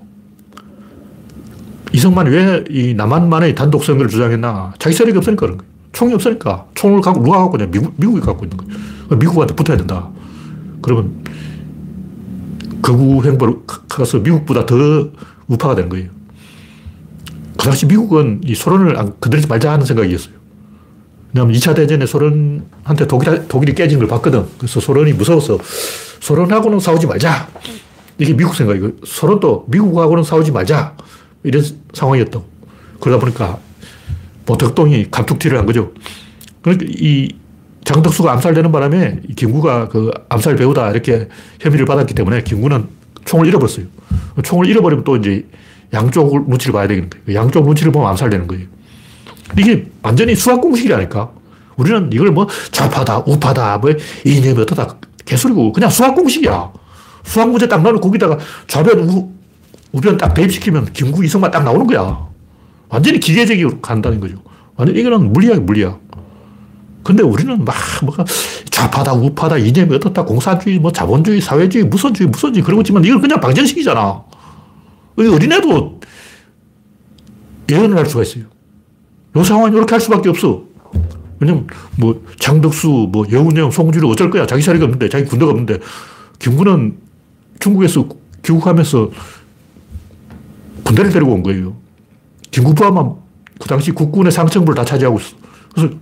[1.92, 4.74] 이승만이 왜 이 남한만의 단독 선거를 주장했나?
[4.78, 5.72] 자기 세력이 없으니까 그런 거예요.
[5.92, 6.66] 총이 없으니까.
[6.74, 7.70] 총을 갖고 누가 갖고 있냐?
[7.70, 8.72] 미국, 미국이 갖고 있는 거예요.
[9.18, 10.08] 미국한테 붙어야 된다.
[10.82, 11.24] 그러면
[12.82, 13.56] 극우 행보를
[13.88, 14.76] 가서 미국보다 더
[15.48, 16.10] 우파가 되는 거예요.
[17.56, 20.35] 그 당시 미국은 이 소련을 건드리지 말자 하는 생각이었어요.
[21.36, 24.46] 왜냐하면 2차 대전에 소련한테 독일, 독일이 깨진 걸 봤거든.
[24.56, 25.58] 그래서 소련이 무서워서
[26.20, 27.48] 소련하고는 싸우지 말자.
[28.18, 30.96] 이게 미국 생각이고, 소련도 미국하고는 싸우지 말자.
[31.42, 32.44] 이런 상황이었다고.
[33.00, 33.58] 그러다 보니까
[34.46, 35.92] 모택동이 감툭튀를 한 거죠.
[36.62, 37.28] 그러니까 이
[37.84, 41.28] 장덕수가 암살되는 바람에 김구가 그 암살 배우다 이렇게
[41.60, 42.88] 혐의를 받았기 때문에 김구는
[43.26, 43.86] 총을 잃어버렸어요.
[44.42, 45.46] 총을 잃어버리면 또 이제
[45.92, 47.38] 양쪽 눈치를 봐야 되는 거예요.
[47.38, 48.66] 양쪽 눈치를 보면 암살되는 거예요.
[49.58, 51.30] 이게 완전히 수학 공식이라니까.
[51.76, 53.90] 우리는 이걸 뭐 좌파다, 우파다, 뭐
[54.24, 56.72] 이념이 어떠다 개소리고 그냥 수학 공식이야.
[57.24, 59.30] 수학 문제 딱 넣으면 거기다가 좌변, 우,
[59.92, 62.26] 우변 딱 대입시키면 김구, 이성만 딱 나오는 거야.
[62.88, 64.36] 완전히 기계적으로 간다는 거죠.
[64.76, 66.00] 완전 이거는 물리학, 물리학.
[67.02, 68.24] 근데 우리는 막 뭐가
[68.70, 74.22] 좌파다, 우파다, 이념이 어떻다, 공산주의, 뭐 자본주의, 사회주의, 무선주의, 무선주의 그러고 있지만 이걸 그냥 방정식이잖아.
[75.16, 76.00] 어린애도
[77.70, 78.44] 예언을 할 수가 있어요.
[79.40, 80.62] 이 상황이 이렇게 할 수밖에 없어.
[81.38, 81.66] 왜냐면
[81.98, 84.46] 뭐 장덕수, 뭐 여운형, 송주를 어쩔 거야.
[84.46, 85.78] 자기 자리가 없는데, 자기 군대가 없는데.
[86.38, 86.98] 김구는
[87.58, 88.08] 중국에서
[88.42, 89.10] 귀국하면서
[90.84, 91.76] 군대를 데리고 온 거예요.
[92.50, 93.14] 김구부하만
[93.58, 95.36] 그 당시 국군의 상층부를 다 차지하고 있어.
[95.74, 95.94] 그래서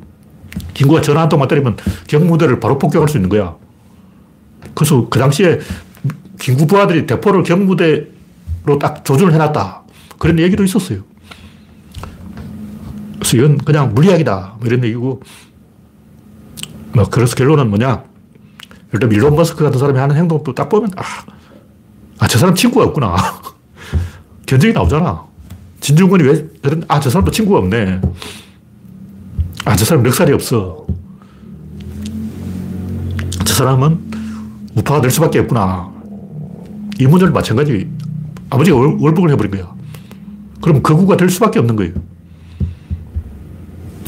[0.75, 3.57] 김구가 전화 한 통만 때리면 경무대를 바로 폭격할 수 있는 거야.
[4.75, 5.59] 그래서 그 당시에
[6.39, 9.83] 김구 부하들이 대포를 경무대로 딱 조준을 해놨다.
[10.19, 11.01] 그런 얘기도 있었어요.
[13.25, 14.57] 그래서 이건 그냥 물리학이다.
[14.59, 15.23] 뭐 이런 얘기고.
[16.93, 18.05] 뭐, 그래서 결론은 뭐냐.
[18.93, 21.03] 일단 밀론 머스크 같은 사람이 하는 행동도 딱 보면, 아,
[22.19, 23.17] 아, 저 사람 친구가 없구나.
[24.47, 25.25] 견적이 나오잖아.
[25.81, 26.47] 진중권이 왜,
[26.87, 28.03] 아, 저 사람도 친구가 없네.
[29.65, 30.87] 아, 저 사람 멱살이 없어.
[33.47, 34.13] 저 사람은
[34.77, 35.91] 우파가 될 수밖에 없구나.
[37.01, 37.91] 이 문제를 마찬가지.
[38.51, 39.75] 아버지가 월, 북을 해버린 거야.
[40.61, 42.14] 그럼 거구가 될 수밖에 없는 거예요.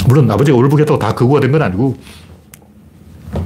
[0.07, 1.97] 물론 아버지가 월북했다고 다 거구가 된 건 아니고,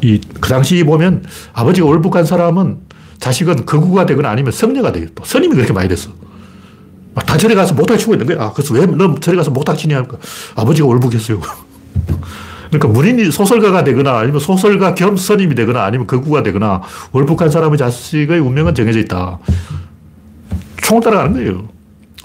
[0.03, 2.79] 이, 그 당시 보면 아버지가 월북한 사람은
[3.19, 4.93] 자식은 거구가 되거나 아니면 성녀가.
[4.93, 6.11] 또 선임이 그렇게 많이 됐어.
[7.27, 8.43] 다 절에 가서 못할 치고 있는 거야.
[8.47, 10.05] 아, 그래서 왜 너 절에 가서 못할 치냐.
[10.57, 11.41] 아버지가 월북했어요.
[12.71, 16.81] 그러니까 문인이 소설가가 되거나 아니면 소설가 겸 선임이 되거나 아니면 거구가 되거나
[17.13, 19.39] 월북한 사람의 자식의 운명은 정해져 있다.
[20.83, 21.69] 총을 따라가는 거예요.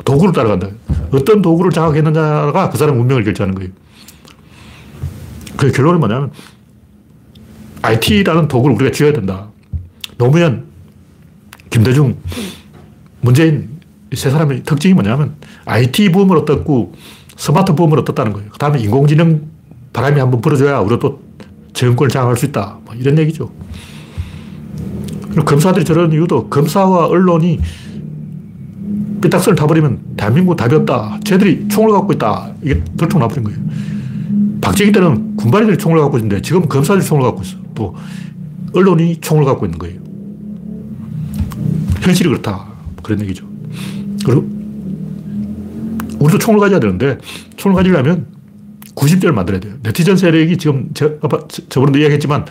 [0.06, 0.68] 도구를 따라간다.
[1.12, 3.72] 어떤 도구를 장악했느냐가 그 사람 운명을 결정하는 거예요.
[5.66, 6.32] 그 결론은 뭐냐면
[7.82, 9.48] IT라는 도구를 우리가 쥐어야 된다.
[10.18, 10.66] 노무현,
[11.70, 12.18] 김대중,
[13.22, 13.70] 문재인
[14.14, 16.94] 세 사람의 특징이 뭐냐면 IT 부음을 얻었고
[17.36, 18.50] 스마트 부음을 얻었다는 거예요.
[18.52, 19.48] 그 다음에 인공지능
[19.94, 21.22] 바람이 한번 불어줘야 우리가 또
[21.74, 22.78] 정권을 장악할 수 있다.
[22.86, 23.52] 뭐 이런 얘기죠.
[25.46, 27.60] 검사들이 저런 이유도 검사와 언론이
[29.22, 31.20] 삐딱선을 타버리면 대한민국 답이 없다.
[31.26, 32.54] 쟤들이 총을 갖고 있다.
[32.62, 33.60] 이게 들통나버린 거예요.
[34.62, 37.58] 박정희 때는 군발이들이 총을 갖고 있는데 지금 검사들이 총을 갖고 있어.
[37.74, 37.96] 또
[38.74, 40.00] 언론이 총을 갖고 있는 거예요.
[42.02, 42.68] 현실이 그렇다.
[43.02, 43.46] 그런 얘기죠.
[44.26, 44.48] 그리고
[46.20, 47.18] 우리도 총을 가져야 되는데
[47.58, 48.28] 총을 가지려면
[48.96, 49.74] 90대를 만들어야 돼요.
[49.84, 51.18] 네티즌 세력이 지금 저,
[51.70, 52.46] 저번에도 이야기했지만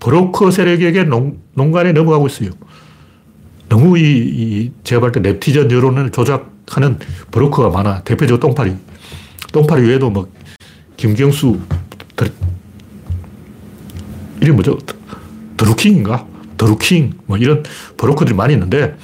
[0.00, 2.50] 브로커 세력에게 농, 농간에 넘어가고 있어요.
[3.68, 6.98] 너무 이, 이 제가 볼때 네티즌 여론을 조작 하는
[7.30, 8.02] 브로커가 많아.
[8.02, 8.74] 대표적으로 똥파리.
[9.52, 10.28] 똥파리 외에도 뭐,
[10.98, 11.58] 김경수,
[14.40, 14.78] 이름 뭐죠?
[15.56, 16.26] 드루킹인가?
[16.58, 17.62] 드루킹, 뭐 이런
[17.96, 18.96] 브로커들이 많이 있는데,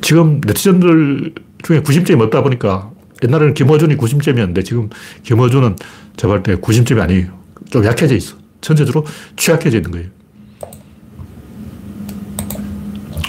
[0.00, 2.90] 지금 네티즌들 중에 90점이 없다 보니까
[3.22, 4.90] 옛날에는 김어준이 90점이었는데 지금
[5.22, 5.76] 김어준은
[6.16, 7.38] 제가 볼때 90점이 아니에요.
[7.70, 8.36] 좀 약해져 있어.
[8.60, 10.08] 전체적으로 취약해져 있는 거예요.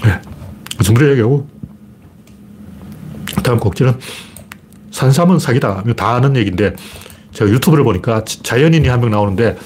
[0.04, 0.20] 네.
[0.84, 1.48] 정부를 얘기하고
[3.44, 3.94] 다음 곡지는
[4.98, 5.84] 산삼은 사기다.
[5.98, 6.76] 다 아는 얘기인데
[7.34, 9.58] 제가 유튜브를 보니까 자연인이 한 명 나오는데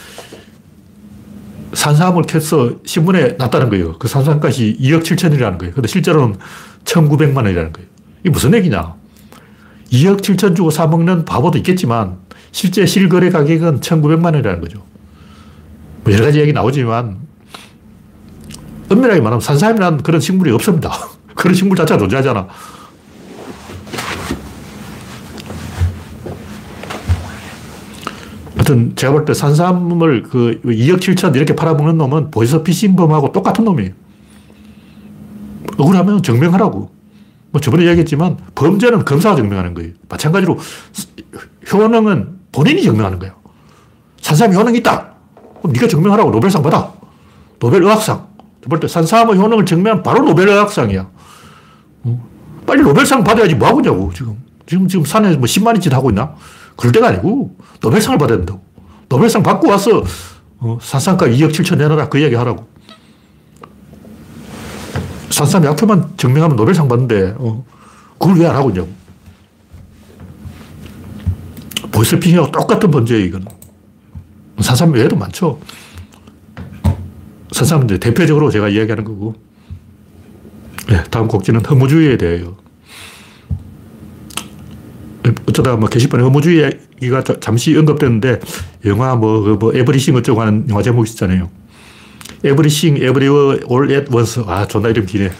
[1.73, 3.97] 산삼을 캐서 신문에 났다는 거예요.
[3.99, 5.73] 그 산삼값이 2억 7천이라는 거예요.
[5.73, 6.37] 근데 실제로는
[6.85, 7.87] 1,900만 원이라는 거예요.
[8.21, 8.95] 이게 무슨 얘기냐?
[9.91, 12.17] 2억 7천 주고 사먹는 바보도 있겠지만
[12.53, 14.81] 실제 실거래 가격은 1,900만 원이라는 거죠.
[16.05, 17.17] 뭐 여러 가지 얘기 나오지만
[18.89, 20.89] 엄밀하게 말하면 산삼이라는 그런 식물이 없습니다.
[21.35, 22.47] 그런 식물 자체가 존재하지 않아.
[28.67, 33.91] 하여튼 제가 볼 때 산삼을 그 2억 7천 이렇게 팔아먹는 놈은 보이스 피싱범하고 똑같은 놈이에요.
[35.77, 36.91] 억울하면 증명하라고.
[37.51, 39.91] 뭐 저번에 이야기했지만 범죄는 검사가 증명하는 거예요.
[40.09, 40.59] 마찬가지로
[41.71, 43.35] 효능은 본인이 증명하는 거예요.
[44.21, 45.13] 산삼이 효능이 있다.
[45.61, 46.91] 그럼 네가 증명하라고 노벨상 받아.
[47.59, 48.27] 노벨 의학상.
[48.67, 51.07] 볼때 산삼의 효능을 증명하면 바로 노벨 의학상이야.
[52.03, 52.27] 어?
[52.65, 54.35] 빨리 노벨상 받아야지 뭐 하고 있냐고 지금.
[54.65, 56.35] 지금 지금 산에 뭐 10만이 짓 하고 있나?
[56.77, 58.61] 그럴 때가 아니고 노벨상을 받아야 된다고.
[59.09, 60.03] 노벨상 받고 와서
[60.59, 62.67] 어, 산삼가 2억 7천 내놔라 그 이야기 하라고.
[65.29, 67.63] 산삼 약효만 증명하면 노벨상 받는데, 어,
[68.17, 68.89] 그걸 왜 안 하고 있냐고.
[71.91, 73.47] 보이스피싱하고 똑같은 범죄예요, 이거는.
[74.61, 75.59] 산삼 외에도 많죠.
[77.51, 79.35] 산삼은 대표적으로 제가 이야기하는 거고.
[80.89, 82.55] 네, 다음 곡지는 허무주의에 대해요.
[85.47, 88.39] 어쩌다 뭐 게시판에 허무주의 얘기가 잠시 언급됐는데,
[88.85, 91.49] 영화 뭐, 그 뭐, 에브리싱 어쩌고 하는 영화 제목 있잖아요.
[92.43, 94.43] Everything, Everywhere, All at Once.
[94.47, 95.31] 아, 존나 이름 기네.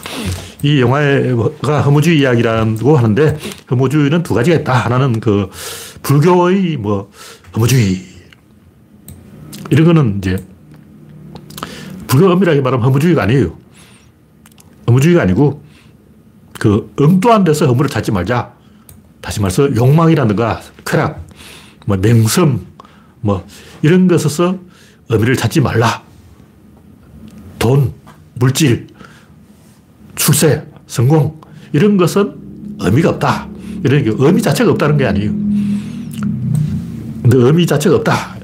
[0.64, 3.38] 이 영화가 허무주의 이야기라고 하는데,
[3.70, 4.74] 허무주의는 두 가지가 있다.
[4.74, 5.50] 하나는 그,
[6.02, 7.12] 불교의 뭐,
[7.56, 8.02] 허무주의.
[9.70, 10.38] 이런 거는 이제,
[12.08, 13.56] 불교 엄밀하게 말하면 허무주의가 아니에요.
[14.88, 15.64] 허무주의가 아니고,
[16.60, 18.57] 그, 엉뚱한 데서 허무를 찾지 말자.
[19.28, 21.28] 다시 말해서 욕망이라든가, 쾌락,
[21.86, 22.62] 뭐, 명성,
[23.20, 23.46] 뭐,
[23.82, 24.58] 이런 것에서
[25.10, 26.02] 의미를 찾지 말라.
[27.60, 27.92] 돈,
[28.36, 28.88] 물질,
[30.16, 31.42] 출세, 성공,
[31.74, 32.36] 이런 것은
[32.80, 33.50] 의미가 없다.
[33.84, 35.30] 이런 게 의미 자체가 없다는 게 아니에요.
[37.22, 38.38] 근데 의미 자체가 없다.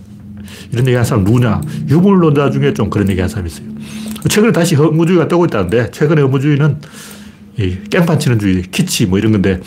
[0.74, 1.62] 이런 얘기 하는 사람 누구냐?
[1.88, 3.68] 유물론자 중에 좀 그런 얘기 하는 사람이 있어요.
[4.28, 6.82] 최근에 다시 허무주의가 떠고 있다는데, 최근에 허무주의는
[7.58, 9.62] 이 깽판 치는 주의, 키치 뭐 이런 건데,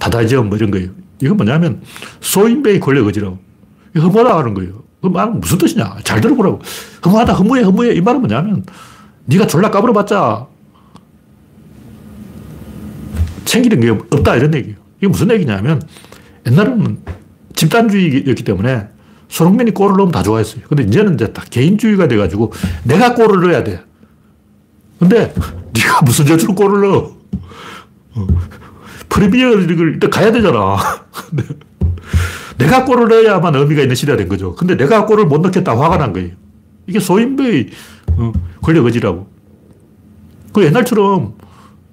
[0.00, 0.90] 다다이즘 뭐 이런 거예요.
[1.22, 1.82] 이건 뭐냐면,
[2.20, 3.38] 소인배의 권력 의지라고.
[3.96, 4.82] 허무하다 하는 거예요.
[5.00, 5.98] 그 말은 무슨 뜻이냐?
[6.02, 6.60] 잘 들어보라고.
[7.04, 7.94] 허무하다, 허무해, 허무해.
[7.94, 8.64] 이 말은 뭐냐면,
[9.26, 10.48] 네가 졸라 까불어봤자
[13.44, 14.76] 챙기는 게 없다 이런 얘기예요.
[14.98, 15.82] 이게 무슨 얘기냐면
[16.46, 16.98] 옛날에는
[17.54, 18.88] 집단주의였기 때문에
[19.28, 20.62] 손흥민이 골을 넣으면 다 좋아했어요.
[20.68, 22.52] 근데 이제는 이제 다 개인주의가 돼가지고
[22.84, 23.82] 내가 골을 넣어야 돼.
[24.98, 25.32] 근데
[25.74, 27.16] 네가 무슨 저주로 골을 넣어?
[29.10, 29.14] 어.
[29.14, 30.76] 프리미어 리그를 일단 가야 되잖아.
[32.58, 34.54] 내가 골을 넣어야만 의미가 있는 시대가 된 거죠.
[34.54, 36.30] 근데 내가 골을 못 넣겠다 화가 난 거예요.
[36.86, 37.68] 이게 소인배의
[38.16, 39.28] 어, 권력 의지라고.
[40.52, 41.34] 그 옛날처럼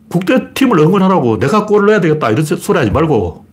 [0.09, 3.45] 국대팀을 응원하라고 내가 골을 넣어야 되겠다 이런 소리 하지 말고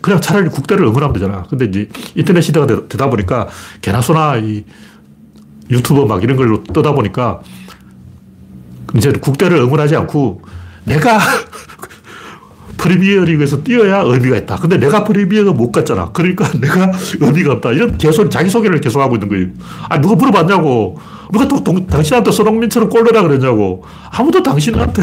[0.00, 1.44] 그냥 차라리 국대를 응원하면 되잖아.
[1.48, 3.48] 근데 이제 인터넷 시대가 되다 보니까
[3.80, 4.64] 개나 소나 이
[5.70, 7.40] 유튜버 막 이런 걸로 떠다 보니까
[8.96, 10.42] 이제 국대를 응원하지 않고
[10.84, 11.18] 내가
[12.80, 14.56] 프리미어 리그에서 뛰어야 의미가 있다.
[14.56, 16.10] 근데 내가 프리미어가 못 갔잖아.
[16.12, 16.90] 그러니까 내가
[17.20, 17.72] 의미가 없다.
[17.72, 19.48] 이런 개소리, 자기소개를 계속 하고 있는 거예요.
[19.88, 20.98] 아, 누가 물어봤냐고.
[21.30, 23.84] 누가 또 동, 당신한테 손흥민처럼 골넣라 그랬냐고.
[24.10, 25.02] 아무도 당신한테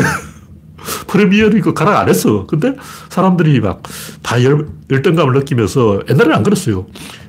[1.05, 2.47] 프리미어 리그 가라 안 했어.
[2.47, 2.73] 근데
[3.09, 6.87] 사람들이 막다 열, 열등감을 느끼면서 옛날에는 안 그랬어요.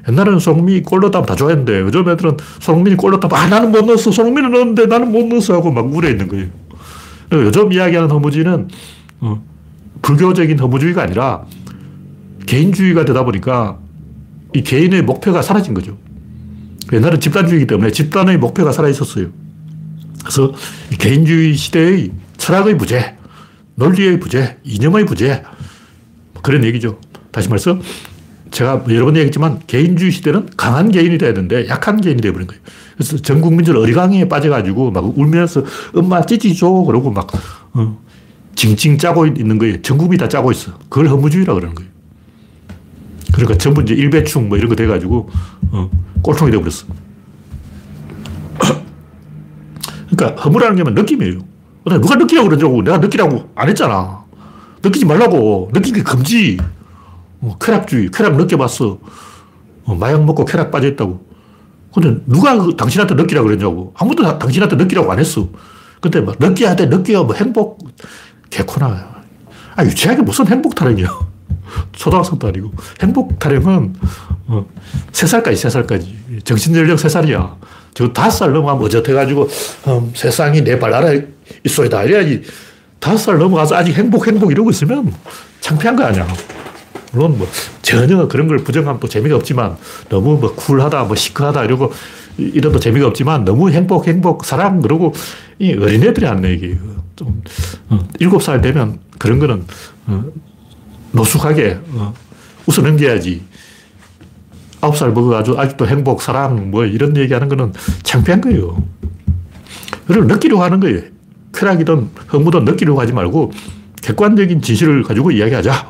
[0.09, 4.11] 옛날에는 손흥민이 골 넣었다면 다 좋아했는데 요즘 애들은 손흥민이 골 넣었다면 아, 나는 못 넣었어.
[4.11, 5.55] 손흥민은 넣었는데 나는 못 넣었어.
[5.55, 6.47] 하고 막 우려 있는 거예요.
[7.33, 8.69] 요즘 이야기하는 허무지는
[9.21, 9.43] 어,
[10.09, 11.45] 불교적인 허무주의가 아니라
[12.47, 13.79] 개인주의가 되다 보니까
[14.55, 15.99] 이 개인의 목표가 사라진 거죠.
[16.95, 19.27] 옛날은 집단주의이기 때문에 집단의 목표가 살아 있었어요.
[20.21, 20.55] 그래서
[20.99, 23.17] 개인주의 시대의 철학의 부재,
[23.75, 25.43] 논리의 부재, 이념의 부재,
[26.41, 26.99] 그런 얘기죠.
[27.31, 27.79] 다시 말해서
[28.51, 32.63] 제가 여러 번 얘기했지만 개인주의 시대는 강한 개인이 돼야 되는데 약한 개인이 돼버린 거예요.
[32.95, 37.31] 그래서 전 국민들 어리광에 빠져가지고 막 울면서 엄마 찌찌 줘 그러고 막
[37.75, 38.08] 어,
[38.59, 39.81] 징징 짜고 있는 거예요.
[39.83, 40.73] 전국이 다 짜고 있어.
[40.89, 41.89] 그걸 허무주의라 그러는 거예요.
[43.33, 45.31] 그러니까 전부 이제 일배충 뭐 이런 거 돼가지고,
[45.71, 45.89] 어,
[46.23, 46.87] 꼴통이 돼버렸어.
[50.11, 51.39] 그러니까 허무라는 게 느낌이에요.
[51.85, 52.83] 누가 느끼라고 그러냐고.
[52.83, 54.25] 내가 느끼라고 안 했잖아.
[54.83, 55.71] 느끼지 말라고.
[55.73, 56.57] 느끼기 금지.
[57.41, 58.11] 어, 쾌락주의.
[58.13, 58.99] 쾌락 느껴봤어.
[59.85, 61.25] 어, 마약 먹고 쾌락 빠져있다고.
[61.95, 63.95] 근데 누가 그 당신한테 느끼라고 그랬냐고.
[63.97, 65.49] 아무도 다, 당신한테 느끼라고 안 했어.
[66.01, 67.25] 근데 막 느껴야 돼, 느껴.
[67.25, 67.79] 뭐 행복.
[68.51, 69.19] 개코나.
[69.77, 71.09] 아, 유치하게 무슨 행복 타령이야.
[71.93, 72.73] 초등학생도 아니고.
[73.03, 73.95] 행복 타령은
[74.49, 74.67] 어,
[75.13, 76.45] 3살까지, 3살까지.
[76.45, 77.57] 정신연령 3살이야.
[77.95, 79.49] 저 5살 넘어가면 어젓해가지고
[79.89, 81.25] 음, 세상이 내 발 아래
[81.65, 82.05] 있소이다.
[82.05, 82.43] 이래야지.
[83.01, 85.13] 5살 넘어가서 아직 행복, 행복 이러고 있으면
[85.61, 86.27] 창피한 거 아니야.
[87.13, 87.49] 물론 뭐
[87.83, 89.77] 전혀 그런 걸 부정하면 또 재미가 없지만
[90.09, 91.93] 너무 뭐 쿨하다, 뭐 시크하다 이러고
[92.39, 95.13] 이래도 재미가 없지만 너무 행복, 행복, 사랑 그러고
[95.59, 96.77] 이 어린애들이 하는 얘기.
[97.17, 97.43] 좀
[97.91, 99.65] 어, 일곱 살 되면 그런 거는
[100.07, 100.25] 어,
[101.13, 102.15] 노숙하게 어,
[102.67, 103.43] 웃어 넘겨야지.
[104.81, 107.73] 아홉 살 먹어가지고 아직도 행복, 사랑 뭐 이런 얘기 하는 거는
[108.05, 108.81] 창피한 거예요.
[110.07, 111.03] 그걸 느끼려고 하는 거예요.
[111.53, 113.51] 쾌락이든 허무든 느끼려고 하지 말고
[114.01, 115.89] 객관적인 진실을 가지고 이야기하자.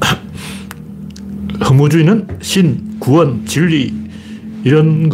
[1.68, 4.03] 허무주의는 신, 구원, 진리
[4.64, 5.10] 이런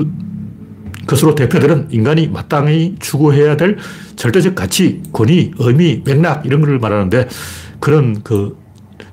[1.06, 3.78] 것으로 대표되는 인간이 마땅히 추구해야 될
[4.16, 7.28] 절대적 가치, 권위, 의미, 맥락 이런 걸 말하는데
[7.80, 8.56] 그런 그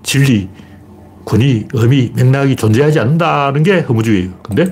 [0.04, 0.48] 진리,
[1.26, 4.32] 권위, 의미, 맥락이 존재하지 않는다는 게 허무주의예요.
[4.44, 4.72] 근데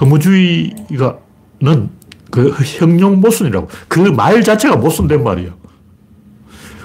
[0.00, 1.90] 허무주의가는
[2.30, 3.68] 그 형용 모순이라고.
[3.88, 5.52] 그 말 자체가 모순된 말이에요.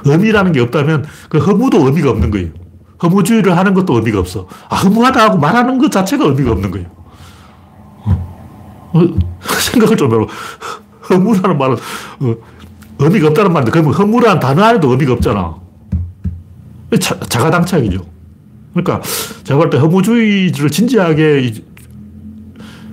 [0.06, 2.50] 의미라는 게 없다면 그 허무도 의미가 없는 거예요.
[3.02, 4.48] 허무주의를 하는 것도 의미가 없어.
[4.70, 6.88] 아, 허무하다 하고 말하는 것 자체가 의미가 없는 거예요.
[8.96, 10.26] 어, 어 생각을 좀 해봐.
[11.10, 12.36] 허무라는 말은 어,
[13.00, 15.56] 의미가 없다는 말인데, 그러면 허무라는 단어 안에도 의미가 없잖아.
[17.00, 18.00] 자, 자가당착이죠.
[18.74, 19.02] 그러니까
[19.44, 21.54] 제가 볼 때 허무주의를 진지하게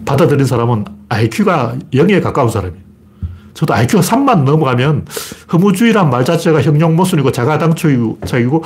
[0.05, 2.83] 받아들인 사람은 IQ가 0에 가까운 사람이에요.
[3.55, 5.07] 저도 IQ가 3만 넘어가면
[5.53, 8.65] 허무주의란 말 자체가 형용모순이고 자가당착이고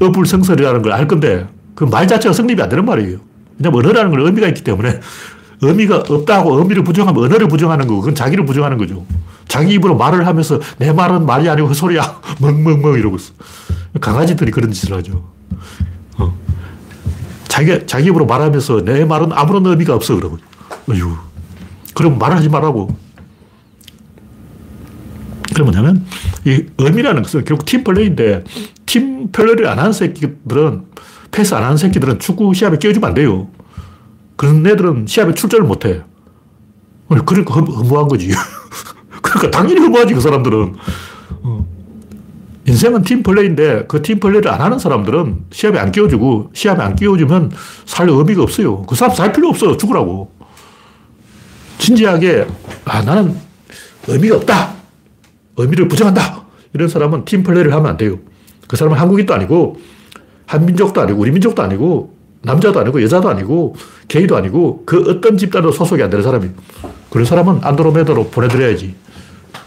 [0.00, 3.18] 어불성설이라는 걸 알 건데 그 말 자체가 성립이 안 되는 말이에요.
[3.58, 5.00] 왜냐면 언어라는 건 의미가 있기 때문에
[5.60, 9.04] 의미가 없다고 의미를 부정하면 언어를 부정하는 거고 그건 자기를 부정하는 거죠.
[9.48, 12.20] 자기 입으로 말을 하면서 내 말은 말이 아니고 헛소리야.
[12.40, 13.32] 멍멍멍 이러고 있어.
[14.00, 15.24] 강아지들이 그런 짓을 하죠.
[16.18, 16.34] 어.
[17.48, 20.14] 자기, 자기 입으로 말하면서 내 말은 아무런 의미가 없어.
[20.14, 20.38] 그러고.
[20.88, 21.16] 어휴.
[21.94, 22.96] 그럼 말하지 말라고.
[25.48, 26.06] 그게 뭐냐면,
[26.44, 28.44] 이 의미라는 것은 결국 팀플레이인데,
[28.86, 30.84] 팀플레이를 안 하는 새끼들은,
[31.32, 33.48] 패스 안 하는 새끼들은 축구 시합에 끼워주면 안 돼요.
[34.38, 36.00] 그런 애들은 시합에 출전을 못 해.
[37.08, 38.30] 그러니까 허무한 거지.
[39.20, 40.76] 그러니까 당연히 허무하지, 그 사람들은.
[41.42, 41.66] 어.
[42.66, 47.50] 인생은 팀플레이인데 그 팀플레이를 안 하는 사람들은 시합에 안 끼워주고 시합에 안 끼워주면
[47.84, 48.82] 살 의미가 없어요.
[48.82, 49.76] 그 사람 살 필요 없어.
[49.76, 50.30] 죽으라고.
[51.78, 52.46] 진지하게,
[52.84, 53.36] 아, 나는
[54.06, 54.74] 의미가 없다.
[55.56, 56.44] 의미를 부정한다.
[56.74, 58.18] 이런 사람은 팀플레이를 하면 안 돼요.
[58.68, 59.80] 그 사람은 한국인도 아니고,
[60.46, 63.76] 한민족도 아니고, 우리 민족도 아니고, 남자도 아니고, 여자도 아니고,
[64.08, 66.54] 게이도 아니고, 그 어떤 집단도 소속이 안 되는 사람이에요.
[67.10, 68.94] 그런 사람은 안드로메다로 보내드려야지.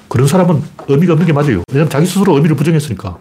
[0.08, 1.64] 그런 사람은 의미가 없는 게 맞아요.
[1.72, 3.18] 왜냐면 자기 스스로 의미를 부정했으니까.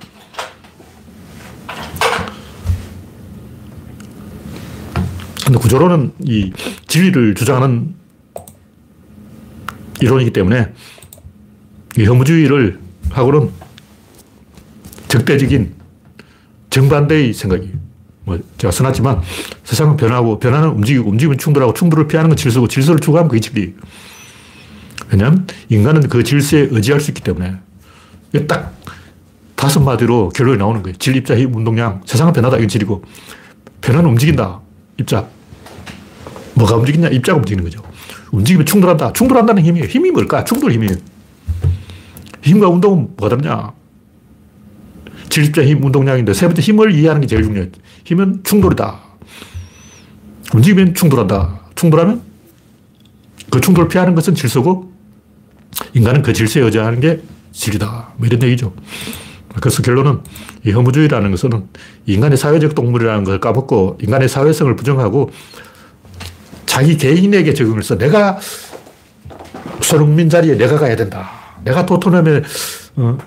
[5.47, 6.53] 근데 구조로는 이
[6.87, 7.95] 진리를 주장하는
[10.01, 10.73] 이론이기 때문에
[11.99, 12.79] 이 허무주의를
[13.11, 13.51] 하고는
[15.09, 15.75] 적대적인
[16.71, 17.80] 정반대의 생각이에요.
[18.31, 19.23] 뭐 제가 써놨지만
[19.64, 23.73] 세상은 변하고 변화는 움직이고 움직이면 충돌하고 충돌을 피하는 건 질서고 질서를 추구하면 그게 진리예요.
[25.11, 27.57] 왜냐하면 인간은 그 질서에 의지할 수 있기 때문에
[28.47, 28.72] 딱
[29.57, 30.97] 다섯 마디로 결론이 나오는 거예요.
[30.99, 32.03] 질, 입자, 힘, 운동량.
[32.07, 32.59] 세상은 변하다.
[32.59, 33.03] 이건 질이고
[33.81, 34.61] 변화는 움직인다.
[34.99, 35.26] 입자.
[36.55, 37.09] 뭐가 움직이냐?
[37.09, 37.83] 입자가 움직이는 거죠.
[38.31, 39.12] 움직이면 충돌한다.
[39.12, 39.87] 충돌한다는 힘이에요.
[39.87, 40.45] 힘이 뭘까?
[40.45, 40.95] 충돌 힘이에요.
[42.43, 43.72] 힘과 운동은 뭐가 다르냐?
[45.31, 47.68] 질입자 힘, 운동량인데 세 번째 힘을 이해하는 게 제일 중요해요.
[48.05, 49.01] 힘은 충돌이다.
[50.53, 51.61] 움직이면 충돌한다.
[51.76, 52.22] 충돌하면
[53.51, 54.93] 그 충돌을 피하는 것은 질서고
[55.95, 57.20] 인간은 그 질서에 의지하는 게
[57.53, 58.14] 질이다.
[58.16, 58.74] 뭐 이런 얘기죠.
[59.61, 60.20] 그래서 결론은
[60.64, 61.51] 이 허무주의라는 것은
[62.07, 65.31] 인간의 사회적 동물이라는 걸 까먹고 인간의 사회성을 부정하고
[66.66, 68.39] 자기 개인에게 적용을 해서 내가
[69.81, 71.31] 손흥민 자리에 내가 가야 된다.
[71.64, 72.43] 내가 토트넘에
[72.97, 73.18] 어,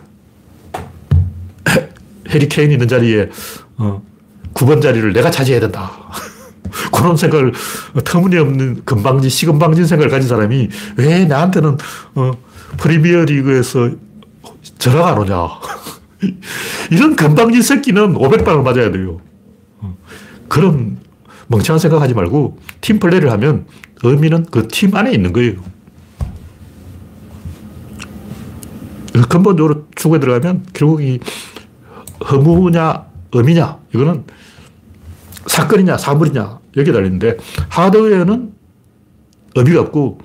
[2.33, 3.29] 해리케인 있는 자리에
[3.77, 4.01] 어,
[4.53, 5.91] 9번 자리를 내가 차지해야 된다.
[6.91, 7.53] 그런 생각을
[8.03, 11.77] 터무니없는 금방진, 시금방진 생각을 가진 사람이 왜 나한테는
[12.15, 12.31] 어,
[12.77, 13.91] 프리미어 리그에서
[14.79, 15.47] 전화가 안 오냐.
[16.91, 19.19] 이런 건방진 새끼는 500방을 맞아야 돼요.
[20.47, 20.97] 그런
[21.47, 23.65] 멍청한 생각하지 말고 팀 플레이를 하면
[24.03, 25.53] 의미는 그 팀 안에 있는 거예요.
[29.29, 31.19] 근본적으로 추구에 들어가면 결국 이
[32.29, 34.23] 허무냐, 의미냐, 이거는
[35.47, 37.37] 사건이냐, 사물이냐, 여기에 달리는데
[37.69, 38.53] 하드웨어는
[39.55, 40.19] 의미가 없고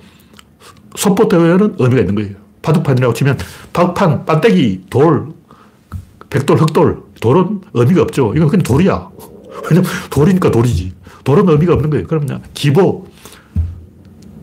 [0.97, 2.37] 소프트웨어는 의미가 있는 거예요.
[2.63, 3.39] 바둑판이라고 치면
[3.73, 5.29] 바둑판, 반대기, 돌,
[6.31, 8.35] 백돌, 흑돌, 돌은 의미가 없죠.
[8.35, 9.11] 이건 그냥 돌이야.
[9.71, 10.93] 왜냐면 돌이니까 돌이지.
[11.25, 12.07] 돌은 의미가 없는 거예요.
[12.07, 13.07] 그럼 그냥 기보,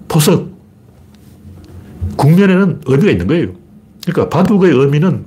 [0.08, 0.50] 포석,
[2.18, 3.48] 국면에는 의미가 있는 거예요.
[4.06, 5.26] 그러니까 바둑의 의미는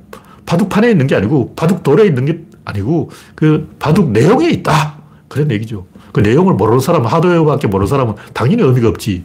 [0.48, 4.96] 바둑판에 있는 게 아니고 바둑돌에 있는 게 아니고 그 바둑 내용에 있다.
[5.28, 5.86] 그런 얘기죠.
[6.10, 9.24] 그 내용을 모르는 사람은 하드웨어밖에 모르는 사람은 당연히 의미가 없지.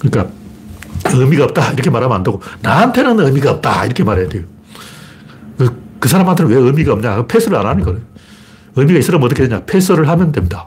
[0.00, 0.32] 그러니까
[1.06, 4.42] 의미가 없다 이렇게 말하면 안 되고 나한테는 의미가 없다 이렇게 말해야 돼요.
[5.56, 7.26] 그, 그 사람한테는 왜 의미가 없냐?
[7.26, 7.94] 패스를 안 하니까
[8.74, 9.62] 의미가 있으면 어떻게 되냐?
[9.64, 10.66] 패스를 하면 됩니다.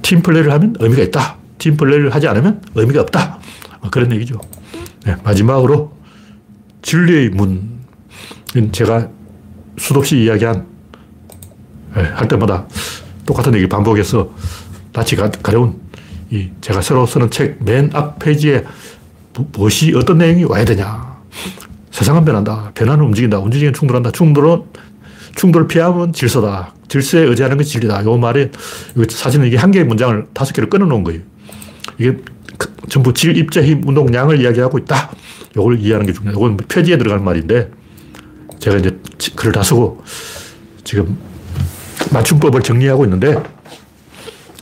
[0.00, 1.36] 팀 플레이를 하면 의미가 있다.
[1.58, 3.40] 팀 플레이를 하지 않으면 의미가 없다.
[3.82, 4.40] 뭐 그런 얘기죠.
[5.04, 5.92] 네, 마지막으로
[6.80, 7.79] 진리의 문.
[8.72, 9.08] 제가
[9.78, 10.66] 수도 없이 이야기한,
[11.94, 12.66] 네, 할 때마다
[13.24, 14.30] 똑같은 얘기 반복해서
[14.92, 15.10] 낯이
[15.42, 15.80] 가려운
[16.30, 18.64] 이 제가 새로 쓰는 책 맨 앞 페이지에
[19.52, 21.18] 무엇이 어떤 내용이 와야 되냐.
[21.90, 22.72] 세상은 변한다.
[22.74, 23.38] 변화는 움직인다.
[23.38, 24.10] 움직이는 충돌한다.
[24.12, 24.62] 충돌은
[25.36, 26.74] 충돌을 피하면 질서다.
[26.88, 28.04] 질서에 의지하는 것이 진리다.
[28.04, 28.50] 요 말에
[29.08, 31.20] 사실은 이게 한 개의 문장을 다섯 개를 끊어 놓은 거예요.
[31.98, 32.16] 이게
[32.58, 35.10] 그 전부 질, 입자, 힘, 운동량을 이야기하고 있다.
[35.56, 36.36] 요걸 이해하는 게 중요해요.
[36.36, 37.70] 이건 표지에 들어가는 말인데
[38.60, 38.98] 제가 이제
[39.34, 40.02] 글을 다 쓰고
[40.84, 41.18] 지금
[42.12, 43.42] 맞춤법을 정리하고 있는데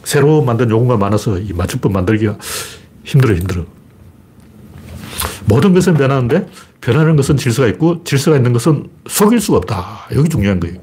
[0.04, 2.38] 새로 만든 용어가 많아서 이 맞춤법 만들기가
[3.04, 3.64] 힘들어, 힘들어.
[5.44, 6.46] 모든 것은 변하는데
[6.80, 10.08] 변하는 것은 질서가 있고 질서가 있는 것은 속일 수가 없다.
[10.14, 10.78] 여기 중요한 거예요.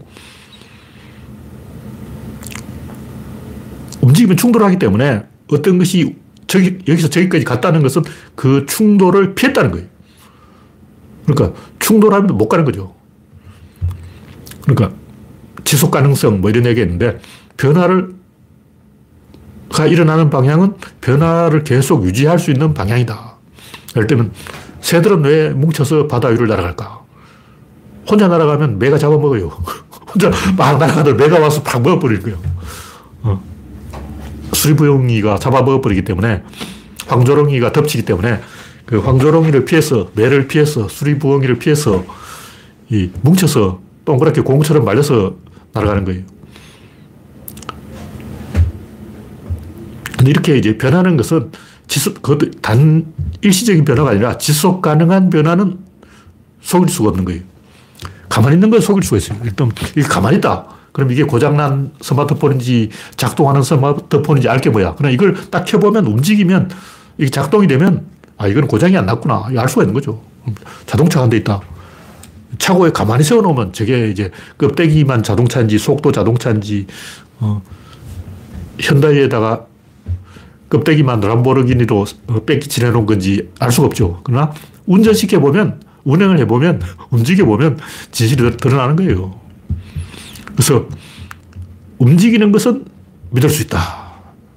[4.02, 6.16] 움직이면 충돌하기 때문에 어떤 것이
[6.48, 8.04] 저기, 여기서 저기까지 갔다는 것은
[8.36, 9.88] 그 충돌을 피했다는 거예요.
[11.26, 12.95] 그러니까 충돌하면 못 가는 거죠.
[14.66, 14.98] 그러니까
[15.64, 17.20] 지속 가능성 뭐 이런 얘기 했는데
[17.58, 18.16] 변화를
[19.70, 23.36] 가 일어나는 방향은 변화를 계속 유지할 수 있는 방향이다.
[23.96, 24.32] 예를 들면
[24.82, 27.02] 새들은 왜 뭉쳐서 바다 위를 날아갈까?
[28.10, 29.48] 혼자 날아가면 매가 잡아먹어요.
[30.14, 32.38] 혼자 막 날아가다 매가 와서 팍 먹어버릴 거예요.
[33.24, 33.44] 어.
[34.54, 36.44] 수리부용이가 잡아먹어버리기 때문에
[37.08, 38.42] 황조롱이가 덮치기 때문에
[38.86, 42.06] 그 황조롱이를 피해서 매를 피해서 수리부엉이를 피해서
[42.90, 45.36] 이 뭉쳐서 동그랗게 공처럼 말려서
[45.74, 46.24] 날아가는 거예요.
[50.18, 51.52] 근데 이렇게 이제 변하는 것은
[51.88, 55.80] 지속, 그것도 단 일시적인 변화가 아니라 지속 가능한 변화는
[56.62, 57.42] 속일 수가 없는 거예요.
[58.30, 59.40] 가만히 있는 건 속일 수가 있어요.
[59.44, 60.66] 일단, 이게 가만히 있다.
[60.92, 64.96] 그럼 이게 고장난 스마트폰인지 작동하는 스마트폰인지 알게 뭐야.
[64.96, 66.72] 그냥 이걸 딱 켜보면 움직이면
[67.18, 68.06] 이게 작동이 되면
[68.38, 69.50] 아, 이건 고장이 안 났구나.
[69.58, 70.22] 알 수가 있는 거죠.
[70.86, 71.60] 자동차가 한 대 있다.
[72.58, 76.88] 차고에 가만히 세워놓으면 저게 이제 껍데기만 자동차인지 속도 자동차인지,
[77.40, 77.62] 어,
[78.80, 79.66] 현대에다가
[80.70, 82.06] 껍데기만 람보르기니로
[82.46, 84.22] 뺏기 지내놓은 건지 알 수가 없죠.
[84.24, 84.54] 그러나
[84.86, 86.82] 운전시켜 보면, 운행을 해보면,
[87.12, 87.80] 움직여 보면
[88.12, 89.40] 진실이 드러나는 거예요.
[90.54, 90.88] 그래서
[91.98, 92.86] 움직이는 것은
[93.32, 93.80] 믿을 수 있다.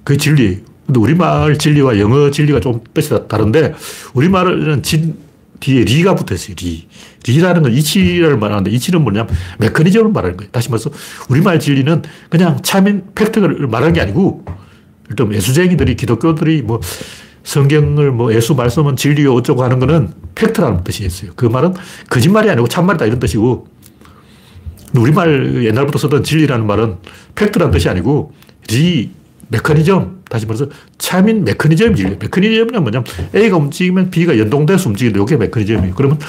[0.03, 0.57] 그게 진리예요.
[0.85, 3.75] 근데 우리말 진리와 영어 진리가 좀 뜻이 다른데,
[4.13, 5.15] 우리말은 진,
[5.59, 6.87] 뒤에 리가 붙어 있어요, 리.
[7.25, 10.51] 리라는 건 이치를 말하는데, 이치는 뭐냐면 메커니즘을 말하는 거예요.
[10.51, 10.89] 다시 말해서,
[11.29, 14.45] 우리말 진리는 그냥 참인 팩트를 말하는 게 아니고,
[15.09, 16.79] 일단 예수쟁이들이, 기독교들이 뭐
[17.43, 21.31] 성경을 뭐 예수 말씀은 진리요 어쩌고 하는 거는 팩트라는 뜻이 있어요.
[21.35, 21.73] 그 말은
[22.09, 23.67] 거짓말이 아니고 참말이다 이런 뜻이고
[24.95, 26.97] 우리말 옛날부터 쓰던 진리라는 말은
[27.35, 28.33] 팩트라는 뜻이 아니고
[28.69, 29.11] 리,
[29.47, 30.67] 메커니즘, 다시 말해서
[30.97, 32.15] 참인 메커니즘이 진리.
[32.19, 33.03] 메커니즘은 뭐냐면
[33.35, 35.93] A가 움직이면 B가 연동돼서 움직이는데 이게 메커니즘이에요.
[35.95, 36.19] 그러면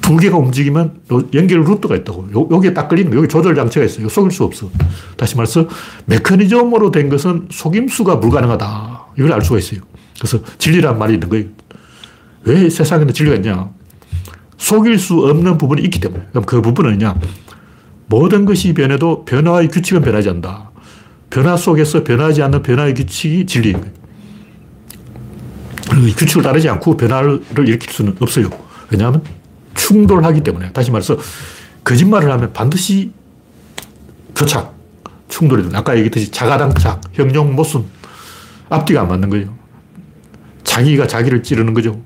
[0.00, 1.00] 두 개가 움직이면
[1.34, 2.28] 연결 루트가 있다고.
[2.34, 4.08] 요, 여기에 딱 걸리는 거 여기 조절 장치가 있어요.
[4.08, 4.70] 속일 수 없어.
[5.16, 5.66] 다시 말해서
[6.06, 9.06] 메커니즘으로 된 것은 속임수가 불가능하다.
[9.18, 9.80] 이걸 알 수가 있어요.
[10.18, 11.46] 그래서 진리란 말이 있는 거예요.
[12.44, 13.70] 왜 세상에는 진리가 있냐?
[14.58, 16.26] 속일 수 없는 부분이 있기 때문에.
[16.30, 17.18] 그럼 그 부분은 냐
[18.06, 20.70] 모든 것이 변해도 변화의 규칙은 변하지 않는다.
[21.34, 23.92] 변화 속에서 변하지 않는 변화의 규칙이 진리인 거예요.
[26.06, 28.48] 이 규칙을 따르지 않고 변화를 일으킬 수는 없어요.
[28.88, 29.20] 왜냐하면
[29.74, 30.70] 충돌하기 때문에.
[30.72, 31.18] 다시 말해서
[31.82, 33.10] 거짓말을 하면 반드시
[34.32, 34.74] 표착,
[35.26, 35.80] 충돌이 됩니다.
[35.80, 37.84] 아까 얘기했듯이 자가당착, 형용, 모순,
[38.68, 39.52] 앞뒤가 안 맞는 거예요.
[40.62, 42.00] 자기가 자기를 찌르는 거죠.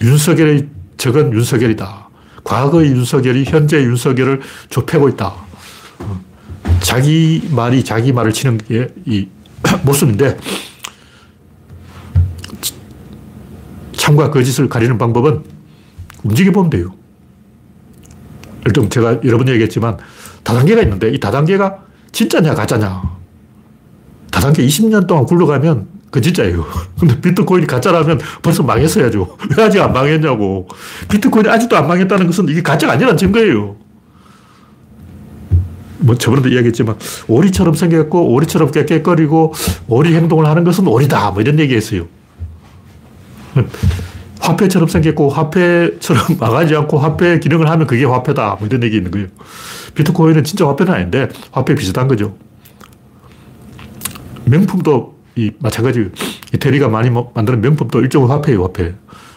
[0.00, 2.08] 윤석열의 적은 윤석열이다.
[2.44, 5.49] 과거의 윤석열이 현재 윤석열을 좁히고 있다.
[6.90, 9.28] 자기 말이 자기 말을 치는 게 이
[9.84, 10.36] 모순인데
[13.96, 15.44] 참과 거짓을 가리는 방법은
[16.24, 16.92] 움직여보면 돼요.
[18.66, 19.98] 일단 제가 여러 번 얘기했지만
[20.42, 21.78] 다단계가 있는데 이 다단계가
[22.10, 23.02] 진짜냐 가짜냐
[24.32, 26.66] 다단계 20년 동안 굴러가면 그 진짜예요.
[26.98, 29.36] 근데 비트코인이 가짜라면 벌써 망했어야죠.
[29.56, 30.66] 왜 아직 안 망했냐고.
[31.08, 33.76] 비트코인이 아직도 안 망했다는 것은 이게 가짜가 아니라는 증거예요.
[36.00, 36.96] 뭐 저번에도 이야기했지만
[37.28, 39.54] 오리처럼 생겼고 오리처럼 깨깨거리고
[39.88, 42.06] 오리 행동을 하는 것은 오리다 뭐 이런 얘기했어요.
[44.40, 49.28] 화폐처럼 생겼고 화폐처럼 망하지 않고 화폐 기능을 하면 그게 화폐다 뭐 이런 얘기 있는 거예요.
[49.94, 52.36] 비트코인은 진짜 화폐는 아닌데 화폐 비슷한 거죠.
[54.44, 56.10] 명품도 이 마찬가지
[56.54, 58.94] 이태리가 많이 뭐 만드는 명품도 일종의 화폐예요, 화폐.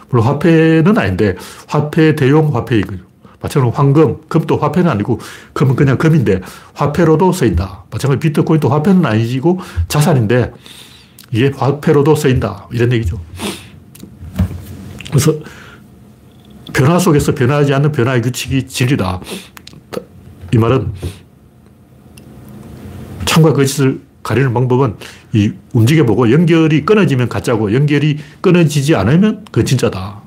[0.09, 1.35] 물론 화폐는 아닌데
[1.67, 3.12] 화폐 대용 화폐인 거죠.
[3.43, 5.19] 마찬가지로 황금, 금도 화폐는 아니고
[5.51, 6.39] 금은 그냥 금인데
[6.73, 7.83] 화폐로도 쓰인다.
[7.91, 10.53] 마찬가지로 비트코인도 화폐는 아니고 자산인데
[11.31, 12.67] 이게 화폐로도 쓰인다.
[12.71, 13.19] 이런 얘기죠.
[15.09, 15.33] 그래서
[16.73, 19.19] 변화 속에서 변하지 않는 변화의 규칙이 진리다.
[20.53, 20.93] 이 말은
[23.25, 24.95] 참과 거짓을 가리는 방법은
[25.33, 30.21] 이 움직여보고 연결이 끊어지면 가짜고 연결이 끊어지지 않으면 그 진짜다.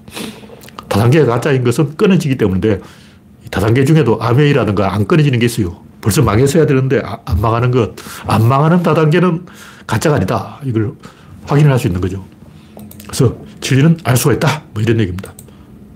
[0.89, 2.81] 다단계가 가짜인 것은 끊어지기 때문인데
[3.51, 5.80] 다단계 중에도 아메이라든가 안 끊어지는 게 있어요.
[6.01, 7.94] 벌써 망했어야 되는데 아, 안 망하는 것.
[8.26, 9.47] 안 망하는 다단계는
[9.86, 10.61] 가짜가 아니다.
[10.64, 10.92] 이걸
[11.47, 12.24] 확인을 할 수 있는 거죠.
[13.07, 14.64] 그래서 진리는 알 수가 있다.
[14.72, 15.32] 뭐 이런 얘기입니다.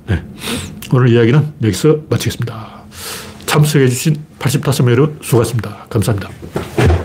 [0.09, 0.23] 네.
[0.93, 2.81] 오늘 이야기는 여기서 마치겠습니다.
[3.47, 5.87] 참석해주신 85명 여러분 수고하셨습니다.
[5.91, 7.00] 감사합니다.